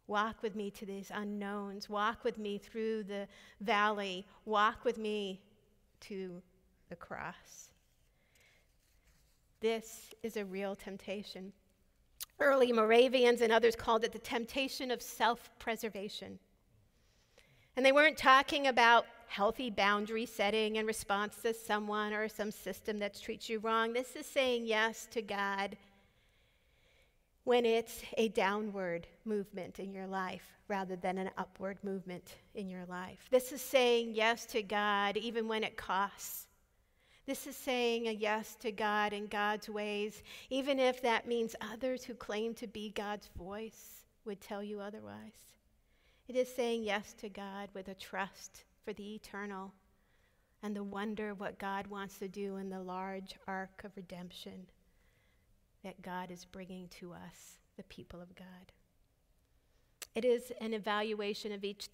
Walk 0.07 0.43
with 0.43 0.55
me 0.55 0.71
to 0.71 0.87
these 0.87 1.11
unknowns. 1.13 1.91
Walk 1.91 2.23
with 2.23 2.39
me 2.39 2.59
through 2.59 3.03
the 3.05 3.27
valley. 3.61 4.27
Walk 4.45 4.85
with 4.85 4.99
me 4.99 5.41
to 6.01 6.41
the 6.89 6.97
cross. 6.97 7.71
This 9.61 10.11
is 10.23 10.37
a 10.37 10.45
real 10.45 10.77
temptation. 10.77 11.53
Early 12.39 12.73
Moravians 12.73 13.41
and 13.41 13.53
others 13.53 13.77
called 13.77 14.05
it 14.05 14.13
the 14.13 14.19
temptation 14.19 14.91
of 14.91 15.03
self 15.03 15.51
preservation. 15.59 16.39
And 17.77 17.87
they 17.87 17.93
weren't 17.93 18.19
talking 18.19 18.67
about 18.67 19.07
healthy 19.29 19.71
boundary 19.71 20.27
setting 20.27 20.77
in 20.77 20.85
response 20.85 21.37
to 21.43 21.55
someone 21.55 22.13
or 22.13 22.29
some 22.29 22.51
system 22.51 22.99
that 22.99 23.19
treats 23.19 23.49
you 23.49 23.61
wrong. 23.61 23.93
This 23.93 24.15
is 24.15 24.27
saying 24.27 24.67
yes 24.67 25.09
to 25.13 25.23
God 25.23 25.77
when 27.45 27.67
it's 27.67 28.01
a 28.17 28.29
downward 28.29 29.07
movement 29.25 29.79
in 29.79 29.93
your 29.93 30.07
life 30.07 30.57
rather 30.69 30.97
than 30.97 31.19
an 31.19 31.31
upward 31.37 31.79
movement 31.83 32.37
in 32.55 32.69
your 32.69 32.85
life. 32.87 33.27
This 33.31 33.53
is 33.53 33.61
saying 33.61 34.15
yes 34.15 34.47
to 34.47 34.63
God 34.63 35.17
even 35.17 35.49
when 35.49 35.65
it 35.65 35.77
costs. 35.77 36.47
This 37.27 37.47
is 37.47 37.57
saying 37.57 38.09
a 38.09 38.13
yes 38.13 38.57
to 38.61 38.73
God 38.73 39.13
and 39.13 39.31
God's 39.31 39.69
ways, 39.69 40.23
even 40.51 40.79
if 40.79 41.03
that 41.03 41.29
means 41.29 41.55
others 41.61 42.05
who 42.05 42.15
claim 42.15 42.55
to 42.55 42.67
be 42.67 42.91
God's 42.91 43.29
voice 43.37 44.05
would 44.25 44.41
tell 44.41 44.63
you 44.63 44.81
otherwise. 44.81 45.53
It 46.29 46.37
is 46.37 46.53
saying 46.53 46.85
yes 46.85 47.13
to 47.15 47.29
God 47.29 47.69
with 47.75 47.89
a 47.89 47.95
trust 47.95 48.65
for 48.85 48.93
the 48.93 49.15
eternal 49.15 49.73
and 50.63 50.75
the 50.75 50.83
wonder 50.83 51.35
what 51.35 51.59
God 51.59 51.87
wants 51.89 52.19
to 52.19 52.29
do 52.29 52.57
in 52.57 52.71
the 52.71 52.81
large 52.81 53.35
arc 53.47 53.83
of 53.85 53.97
redemption 53.97 54.67
that 55.85 56.03
God 56.03 56.31
is 56.31 56.45
bringing 56.45 56.89
to 57.01 57.13
us, 57.13 57.59
the 57.77 57.83
people 57.85 58.21
of 58.21 58.35
God. 58.35 58.73
It 60.15 60.25
is 60.25 60.53
an 60.61 60.75
evaluation 60.75 61.53
of 61.53 61.65
each 61.65 61.89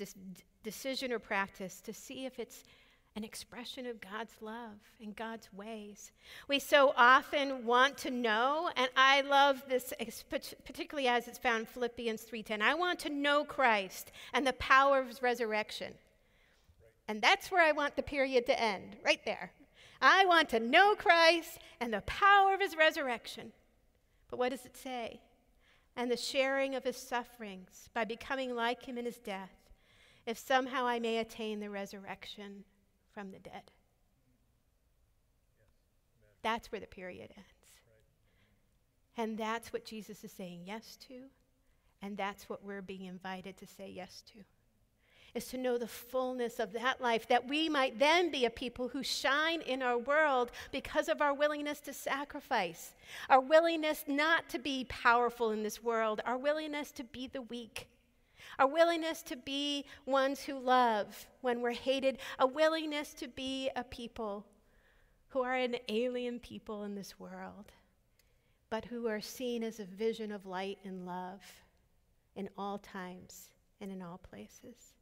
decision 0.62 1.12
or 1.12 1.18
practice 1.18 1.80
to 1.82 1.92
see 1.92 2.26
if 2.26 2.38
it's 2.38 2.64
an 3.16 3.24
expression 3.24 3.86
of 3.86 4.00
God's 4.00 4.34
love 4.40 4.78
and 5.00 5.16
God's 5.16 5.52
ways. 5.52 6.12
We 6.46 6.58
so 6.58 6.92
often 6.96 7.64
want 7.64 7.96
to 7.98 8.10
know, 8.10 8.70
and 8.76 8.90
I 8.96 9.22
love 9.22 9.62
this 9.68 9.92
particularly 10.64 11.08
as 11.08 11.26
it's 11.26 11.38
found 11.38 11.60
in 11.60 11.66
Philippians 11.66 12.22
3:10. 12.22 12.60
I 12.60 12.74
want 12.74 12.98
to 13.00 13.10
know 13.10 13.44
Christ 13.44 14.12
and 14.32 14.46
the 14.46 14.52
power 14.52 15.00
of 15.00 15.08
his 15.08 15.22
resurrection. 15.22 15.94
And 17.08 17.22
that's 17.22 17.50
where 17.50 17.62
I 17.62 17.72
want 17.72 17.96
the 17.96 18.02
period 18.02 18.46
to 18.46 18.60
end, 18.60 18.98
right 19.04 19.24
there. 19.24 19.52
I 20.00 20.26
want 20.26 20.48
to 20.50 20.60
know 20.60 20.94
Christ 20.94 21.58
and 21.80 21.92
the 21.92 22.02
power 22.02 22.54
of 22.54 22.60
his 22.60 22.76
resurrection. 22.76 23.52
But 24.28 24.38
what 24.38 24.50
does 24.50 24.64
it 24.64 24.76
say? 24.76 25.20
And 25.96 26.10
the 26.10 26.16
sharing 26.16 26.74
of 26.74 26.84
his 26.84 26.96
sufferings 26.96 27.88
by 27.92 28.04
becoming 28.04 28.54
like 28.54 28.84
him 28.84 28.98
in 28.98 29.04
his 29.04 29.18
death, 29.18 29.70
if 30.26 30.38
somehow 30.38 30.86
I 30.86 30.98
may 30.98 31.18
attain 31.18 31.60
the 31.60 31.70
resurrection 31.70 32.64
from 33.12 33.30
the 33.30 33.38
dead. 33.38 33.72
That's 36.42 36.70
where 36.70 36.80
the 36.80 36.86
period 36.86 37.32
ends. 37.36 37.48
And 39.16 39.36
that's 39.36 39.72
what 39.72 39.84
Jesus 39.84 40.22
is 40.22 40.30
saying 40.30 40.62
yes 40.66 40.96
to, 41.08 41.22
and 42.00 42.16
that's 42.16 42.48
what 42.48 42.62
we're 42.62 42.82
being 42.82 43.06
invited 43.06 43.56
to 43.56 43.66
say 43.66 43.90
yes 43.90 44.22
to 44.32 44.44
is 45.34 45.46
to 45.46 45.58
know 45.58 45.78
the 45.78 45.86
fullness 45.86 46.58
of 46.58 46.72
that 46.72 47.00
life, 47.00 47.28
that 47.28 47.48
we 47.48 47.68
might 47.68 47.98
then 47.98 48.30
be 48.30 48.44
a 48.44 48.50
people 48.50 48.88
who 48.88 49.02
shine 49.02 49.60
in 49.62 49.82
our 49.82 49.98
world 49.98 50.50
because 50.72 51.08
of 51.08 51.20
our 51.20 51.34
willingness 51.34 51.80
to 51.80 51.92
sacrifice, 51.92 52.94
our 53.28 53.40
willingness 53.40 54.04
not 54.06 54.48
to 54.48 54.58
be 54.58 54.84
powerful 54.88 55.50
in 55.50 55.62
this 55.62 55.82
world, 55.82 56.20
our 56.24 56.38
willingness 56.38 56.90
to 56.92 57.04
be 57.04 57.26
the 57.26 57.42
weak. 57.42 57.88
Our 58.58 58.66
willingness 58.66 59.22
to 59.22 59.36
be 59.36 59.84
ones 60.04 60.42
who 60.42 60.58
love 60.58 61.26
when 61.42 61.60
we're 61.60 61.70
hated, 61.72 62.18
a 62.40 62.46
willingness 62.46 63.14
to 63.14 63.28
be 63.28 63.70
a 63.76 63.84
people 63.84 64.46
who 65.28 65.42
are 65.42 65.54
an 65.54 65.76
alien 65.88 66.40
people 66.40 66.84
in 66.84 66.94
this 66.94 67.20
world, 67.20 67.70
but 68.68 68.84
who 68.86 69.06
are 69.06 69.20
seen 69.20 69.62
as 69.62 69.78
a 69.78 69.84
vision 69.84 70.32
of 70.32 70.46
light 70.46 70.78
and 70.84 71.06
love 71.06 71.40
in 72.34 72.48
all 72.58 72.78
times 72.78 73.50
and 73.80 73.92
in 73.92 74.02
all 74.02 74.18
places. 74.18 74.94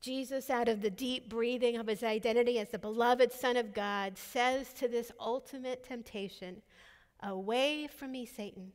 Jesus, 0.00 0.50
out 0.50 0.68
of 0.68 0.82
the 0.82 0.90
deep 0.90 1.28
breathing 1.28 1.76
of 1.76 1.86
his 1.86 2.02
identity 2.02 2.58
as 2.58 2.68
the 2.68 2.78
beloved 2.78 3.32
Son 3.32 3.56
of 3.56 3.74
God, 3.74 4.16
says 4.16 4.72
to 4.74 4.88
this 4.88 5.10
ultimate 5.18 5.84
temptation, 5.84 6.62
Away 7.22 7.86
from 7.86 8.12
me, 8.12 8.26
Satan, 8.26 8.72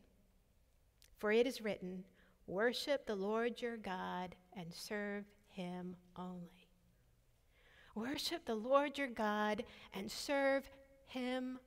for 1.18 1.32
it 1.32 1.46
is 1.46 1.62
written, 1.62 2.04
Worship 2.48 3.06
the 3.06 3.16
Lord 3.16 3.62
your 3.62 3.78
God 3.78 4.36
and 4.58 4.74
serve 4.74 5.26
him 5.48 5.96
only. 6.18 6.68
Worship 7.96 8.46
the 8.46 8.56
Lord 8.56 8.98
your 8.98 9.08
God 9.08 9.64
and 9.94 10.10
serve 10.10 10.70
him 11.06 11.60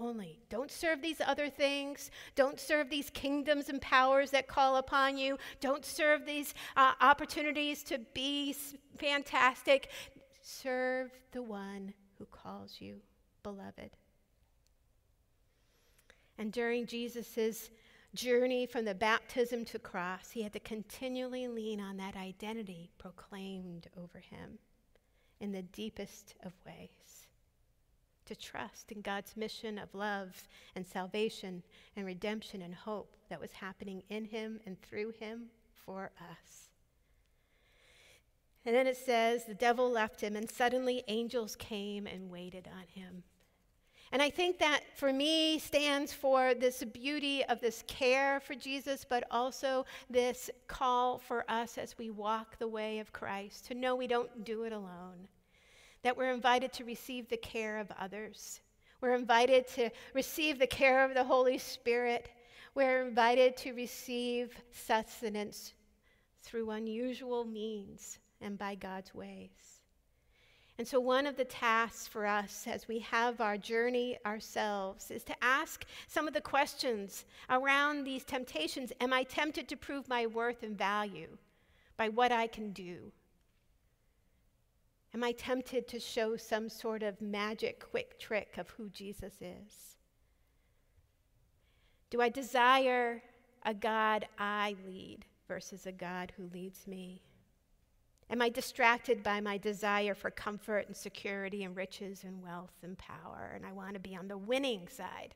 only. 0.00 0.40
Don't 0.48 0.70
serve 0.70 1.02
these 1.02 1.20
other 1.20 1.48
things. 1.48 2.10
Don't 2.34 2.58
serve 2.60 2.90
these 2.90 3.10
kingdoms 3.10 3.68
and 3.68 3.80
powers 3.80 4.30
that 4.30 4.48
call 4.48 4.76
upon 4.76 5.16
you. 5.16 5.38
Don't 5.60 5.84
serve 5.84 6.26
these 6.26 6.54
uh, 6.76 6.92
opportunities 7.00 7.82
to 7.84 7.98
be 8.14 8.54
fantastic. 8.98 9.90
Serve 10.40 11.10
the 11.32 11.42
one 11.42 11.92
who 12.18 12.26
calls 12.26 12.76
you 12.80 13.00
beloved. 13.42 13.90
And 16.38 16.52
during 16.52 16.86
Jesus' 16.86 17.70
journey 18.14 18.66
from 18.66 18.84
the 18.84 18.94
baptism 18.94 19.64
to 19.66 19.78
cross, 19.78 20.30
he 20.30 20.42
had 20.42 20.52
to 20.52 20.60
continually 20.60 21.48
lean 21.48 21.80
on 21.80 21.96
that 21.98 22.16
identity 22.16 22.90
proclaimed 22.98 23.88
over 23.96 24.18
him 24.18 24.58
in 25.40 25.52
the 25.52 25.62
deepest 25.62 26.34
of 26.44 26.52
ways 26.66 27.21
to 28.26 28.36
trust 28.36 28.92
in 28.92 29.00
God's 29.00 29.36
mission 29.36 29.78
of 29.78 29.94
love 29.94 30.48
and 30.74 30.86
salvation 30.86 31.62
and 31.96 32.06
redemption 32.06 32.62
and 32.62 32.74
hope 32.74 33.16
that 33.28 33.40
was 33.40 33.52
happening 33.52 34.02
in 34.08 34.24
him 34.24 34.60
and 34.66 34.80
through 34.80 35.12
him 35.18 35.46
for 35.74 36.10
us. 36.30 36.68
And 38.64 38.74
then 38.74 38.86
it 38.86 38.96
says, 38.96 39.44
the 39.44 39.54
devil 39.54 39.90
left 39.90 40.20
him, 40.20 40.36
and 40.36 40.48
suddenly 40.48 41.02
angels 41.08 41.56
came 41.56 42.06
and 42.06 42.30
waited 42.30 42.68
on 42.72 42.84
him. 42.86 43.24
And 44.12 44.20
I 44.20 44.28
think 44.28 44.58
that 44.58 44.82
for 44.94 45.12
me 45.12 45.58
stands 45.58 46.12
for 46.12 46.54
this 46.54 46.84
beauty 46.84 47.42
of 47.46 47.60
this 47.60 47.82
care 47.88 48.40
for 48.40 48.54
Jesus, 48.54 49.06
but 49.08 49.24
also 49.30 49.86
this 50.10 50.50
call 50.68 51.18
for 51.18 51.50
us 51.50 51.78
as 51.78 51.96
we 51.96 52.10
walk 52.10 52.58
the 52.58 52.68
way 52.68 52.98
of 52.98 53.12
Christ 53.12 53.66
to 53.66 53.74
know 53.74 53.96
we 53.96 54.06
don't 54.06 54.44
do 54.44 54.64
it 54.64 54.72
alone 54.72 55.28
that 56.02 56.16
we're 56.16 56.32
invited 56.32 56.72
to 56.74 56.84
receive 56.84 57.28
the 57.28 57.36
care 57.36 57.78
of 57.78 57.90
others. 57.98 58.60
We're 59.00 59.14
invited 59.14 59.66
to 59.68 59.90
receive 60.14 60.58
the 60.58 60.66
care 60.66 61.04
of 61.04 61.14
the 61.14 61.24
Holy 61.24 61.58
Spirit. 61.58 62.30
We're 62.74 63.06
invited 63.06 63.56
to 63.58 63.72
receive 63.72 64.56
sustenance 64.70 65.74
through 66.42 66.70
unusual 66.70 67.44
means 67.44 68.18
and 68.40 68.58
by 68.58 68.74
God's 68.74 69.14
ways. 69.14 69.80
And 70.78 70.88
so, 70.88 70.98
one 70.98 71.26
of 71.26 71.36
the 71.36 71.44
tasks 71.44 72.08
for 72.08 72.26
us 72.26 72.66
as 72.66 72.88
we 72.88 72.98
have 73.00 73.40
our 73.40 73.56
journey 73.56 74.18
ourselves 74.24 75.10
is 75.10 75.22
to 75.24 75.44
ask 75.44 75.84
some 76.08 76.26
of 76.26 76.34
the 76.34 76.40
questions 76.40 77.24
around 77.50 78.04
these 78.04 78.24
temptations. 78.24 78.92
Am 79.00 79.12
I 79.12 79.22
tempted 79.22 79.68
to 79.68 79.76
prove 79.76 80.08
my 80.08 80.26
worth 80.26 80.62
and 80.62 80.76
value 80.76 81.36
by 81.96 82.08
what 82.08 82.32
I 82.32 82.46
can 82.46 82.72
do? 82.72 83.12
Am 85.14 85.22
I 85.22 85.32
tempted 85.32 85.88
to 85.88 86.00
show 86.00 86.36
some 86.36 86.68
sort 86.68 87.02
of 87.02 87.20
magic 87.20 87.84
quick 87.90 88.18
trick 88.18 88.56
of 88.56 88.70
who 88.70 88.88
Jesus 88.88 89.34
is? 89.40 89.96
Do 92.10 92.20
I 92.20 92.28
desire 92.28 93.22
a 93.64 93.74
God 93.74 94.26
I 94.38 94.74
lead 94.86 95.24
versus 95.48 95.86
a 95.86 95.92
God 95.92 96.32
who 96.36 96.48
leads 96.52 96.86
me? 96.86 97.22
Am 98.30 98.40
I 98.40 98.48
distracted 98.48 99.22
by 99.22 99.42
my 99.42 99.58
desire 99.58 100.14
for 100.14 100.30
comfort 100.30 100.86
and 100.86 100.96
security 100.96 101.64
and 101.64 101.76
riches 101.76 102.24
and 102.24 102.42
wealth 102.42 102.72
and 102.82 102.96
power? 102.96 103.52
And 103.54 103.66
I 103.66 103.72
want 103.72 103.92
to 103.92 104.00
be 104.00 104.16
on 104.16 104.28
the 104.28 104.38
winning 104.38 104.88
side 104.88 105.34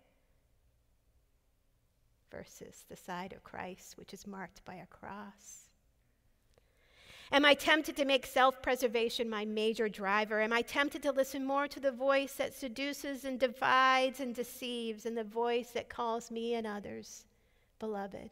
versus 2.30 2.86
the 2.88 2.96
side 2.96 3.34
of 3.34 3.44
Christ, 3.44 3.98
which 3.98 4.14
is 4.14 4.26
marked 4.26 4.64
by 4.64 4.76
a 4.76 4.86
cross. 4.86 5.65
Am 7.32 7.44
I 7.44 7.54
tempted 7.54 7.96
to 7.96 8.04
make 8.04 8.24
self 8.24 8.62
preservation 8.62 9.28
my 9.28 9.44
major 9.44 9.88
driver? 9.88 10.40
Am 10.40 10.52
I 10.52 10.62
tempted 10.62 11.02
to 11.02 11.12
listen 11.12 11.44
more 11.44 11.66
to 11.66 11.80
the 11.80 11.90
voice 11.90 12.34
that 12.34 12.54
seduces 12.54 13.24
and 13.24 13.40
divides 13.40 14.20
and 14.20 14.34
deceives 14.34 15.06
and 15.06 15.16
the 15.16 15.24
voice 15.24 15.70
that 15.70 15.88
calls 15.88 16.30
me 16.30 16.54
and 16.54 16.66
others 16.66 17.24
beloved, 17.78 18.30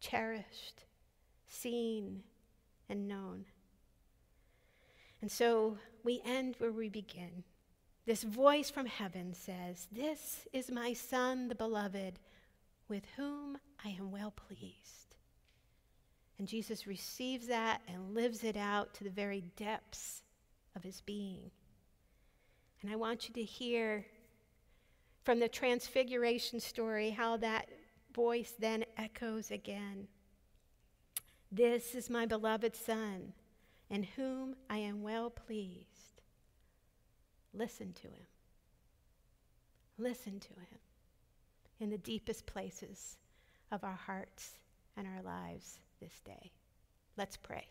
cherished, 0.00 0.84
seen, 1.48 2.24
and 2.88 3.06
known? 3.06 3.44
And 5.20 5.30
so 5.30 5.78
we 6.02 6.20
end 6.24 6.56
where 6.58 6.72
we 6.72 6.88
begin. 6.88 7.44
This 8.04 8.24
voice 8.24 8.68
from 8.68 8.86
heaven 8.86 9.32
says, 9.32 9.86
This 9.92 10.48
is 10.52 10.68
my 10.68 10.92
Son, 10.92 11.46
the 11.46 11.54
beloved, 11.54 12.18
with 12.88 13.04
whom 13.16 13.58
I 13.84 13.90
am 13.90 14.10
well 14.10 14.32
pleased. 14.32 15.11
And 16.42 16.48
Jesus 16.48 16.88
receives 16.88 17.46
that 17.46 17.82
and 17.86 18.16
lives 18.16 18.42
it 18.42 18.56
out 18.56 18.94
to 18.94 19.04
the 19.04 19.10
very 19.10 19.44
depths 19.54 20.24
of 20.74 20.82
his 20.82 21.00
being. 21.02 21.52
And 22.82 22.90
I 22.90 22.96
want 22.96 23.28
you 23.28 23.34
to 23.34 23.44
hear 23.44 24.04
from 25.22 25.38
the 25.38 25.48
transfiguration 25.48 26.58
story 26.58 27.10
how 27.10 27.36
that 27.36 27.68
voice 28.12 28.54
then 28.58 28.84
echoes 28.96 29.52
again. 29.52 30.08
This 31.52 31.94
is 31.94 32.10
my 32.10 32.26
beloved 32.26 32.74
Son, 32.74 33.34
in 33.88 34.02
whom 34.02 34.56
I 34.68 34.78
am 34.78 35.00
well 35.00 35.30
pleased. 35.30 36.22
Listen 37.54 37.92
to 37.92 38.08
him. 38.08 38.26
Listen 39.96 40.40
to 40.40 40.48
him 40.54 40.80
in 41.78 41.90
the 41.90 41.98
deepest 41.98 42.46
places 42.46 43.16
of 43.70 43.84
our 43.84 44.00
hearts 44.06 44.56
and 44.96 45.06
our 45.06 45.22
lives 45.22 45.78
this 46.02 46.20
day. 46.24 46.50
Let's 47.16 47.36
pray. 47.36 47.66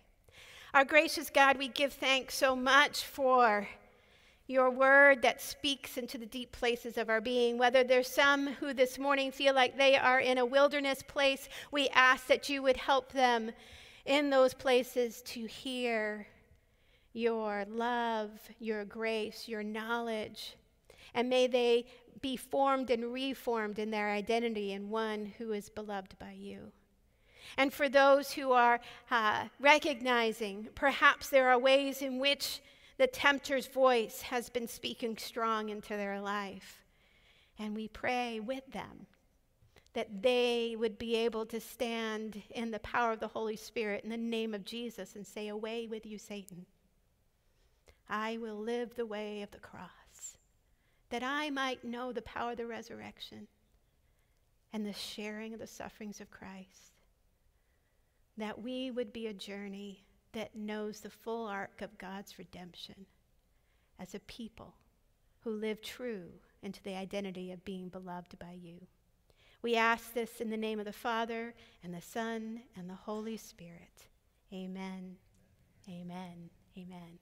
Our 0.73 0.85
gracious 0.85 1.29
God, 1.29 1.57
we 1.57 1.67
give 1.67 1.91
thanks 1.91 2.33
so 2.35 2.55
much 2.55 3.03
for 3.03 3.67
your 4.47 4.69
word 4.69 5.21
that 5.21 5.41
speaks 5.41 5.97
into 5.97 6.17
the 6.17 6.25
deep 6.25 6.53
places 6.53 6.97
of 6.97 7.09
our 7.09 7.19
being. 7.19 7.57
Whether 7.57 7.83
there's 7.83 8.07
some 8.07 8.47
who 8.47 8.73
this 8.73 8.97
morning 8.97 9.31
feel 9.31 9.53
like 9.53 9.77
they 9.77 9.97
are 9.97 10.21
in 10.21 10.37
a 10.37 10.45
wilderness 10.45 11.03
place, 11.03 11.49
we 11.71 11.89
ask 11.89 12.27
that 12.27 12.47
you 12.47 12.61
would 12.63 12.77
help 12.77 13.11
them 13.11 13.51
in 14.05 14.29
those 14.29 14.53
places 14.53 15.21
to 15.23 15.45
hear 15.45 16.25
your 17.11 17.65
love, 17.69 18.29
your 18.59 18.85
grace, 18.85 19.49
your 19.49 19.63
knowledge. 19.63 20.55
And 21.13 21.29
may 21.29 21.47
they 21.47 21.85
be 22.21 22.37
formed 22.37 22.89
and 22.89 23.11
reformed 23.11 23.77
in 23.77 23.91
their 23.91 24.09
identity 24.09 24.71
in 24.71 24.89
one 24.89 25.33
who 25.37 25.51
is 25.51 25.69
beloved 25.69 26.17
by 26.17 26.31
you. 26.31 26.71
And 27.58 27.73
for 27.73 27.89
those 27.89 28.32
who 28.32 28.51
are 28.51 28.80
uh, 29.10 29.45
recognizing 29.60 30.69
perhaps 30.75 31.30
there 31.30 31.49
are 31.49 31.60
ways 31.60 32.01
in 32.01 32.19
which 32.19 32.62
the 32.97 33.08
tempter's 33.08 33.67
voice 33.67 34.21
has 34.21 34.49
been 34.49 34.67
speaking 34.67 35.17
strong 35.17 35.69
into 35.69 35.89
their 35.89 36.19
life. 36.21 36.84
And 37.58 37.75
we 37.75 37.88
pray 37.88 38.39
with 38.39 38.71
them 38.71 39.08
that 39.93 40.21
they 40.21 40.75
would 40.77 40.97
be 40.97 41.15
able 41.15 41.45
to 41.47 41.60
stand 41.60 42.41
in 42.51 42.71
the 42.71 42.80
power 42.80 43.12
of 43.12 43.19
the 43.19 43.27
Holy 43.27 43.56
Spirit 43.56 44.04
in 44.04 44.10
the 44.10 44.17
name 44.17 44.54
of 44.54 44.63
Jesus 44.63 45.15
and 45.15 45.25
say, 45.25 45.47
Away 45.49 45.88
with 45.88 46.06
you, 46.06 46.17
Satan. 46.17 46.65
I 48.10 48.38
will 48.38 48.58
live 48.58 48.95
the 48.95 49.06
way 49.06 49.41
of 49.41 49.51
the 49.51 49.60
cross, 49.60 50.38
that 51.10 51.23
I 51.23 51.49
might 51.49 51.84
know 51.84 52.12
the 52.12 52.21
power 52.21 52.51
of 52.51 52.58
the 52.58 52.65
resurrection 52.65 53.47
and 54.73 54.86
the 54.86 54.93
sharing 54.93 55.54
of 55.54 55.60
the 55.60 55.67
sufferings 55.67 56.21
of 56.21 56.30
Christ. 56.30 56.90
That 58.41 58.60
we 58.60 58.89
would 58.89 59.13
be 59.13 59.27
a 59.27 59.36
journey 59.36 60.04
that 60.32 60.56
knows 60.56 61.01
the 61.01 61.12
full 61.12 61.45
arc 61.45 61.84
of 61.84 61.99
God's 61.99 62.39
redemption 62.39 63.06
as 63.99 64.15
a 64.15 64.19
people 64.21 64.73
who 65.41 65.51
live 65.51 65.80
true 65.84 66.23
into 66.63 66.82
the 66.82 66.95
identity 66.95 67.51
of 67.51 67.63
being 67.63 67.89
beloved 67.89 68.39
by 68.39 68.58
you. 68.60 68.88
We 69.62 69.75
ask 69.75 70.15
this 70.15 70.41
in 70.41 70.49
the 70.49 70.58
name 70.58 70.80
of 70.80 70.86
the 70.86 70.91
Father, 70.91 71.54
and 71.84 71.93
the 71.93 72.01
Son, 72.01 72.62
and 72.75 72.89
the 72.89 72.95
Holy 72.95 73.38
Spirit. 73.38 74.08
Amen. 74.51 75.17
Amen. 75.88 76.49
Amen. 76.75 77.19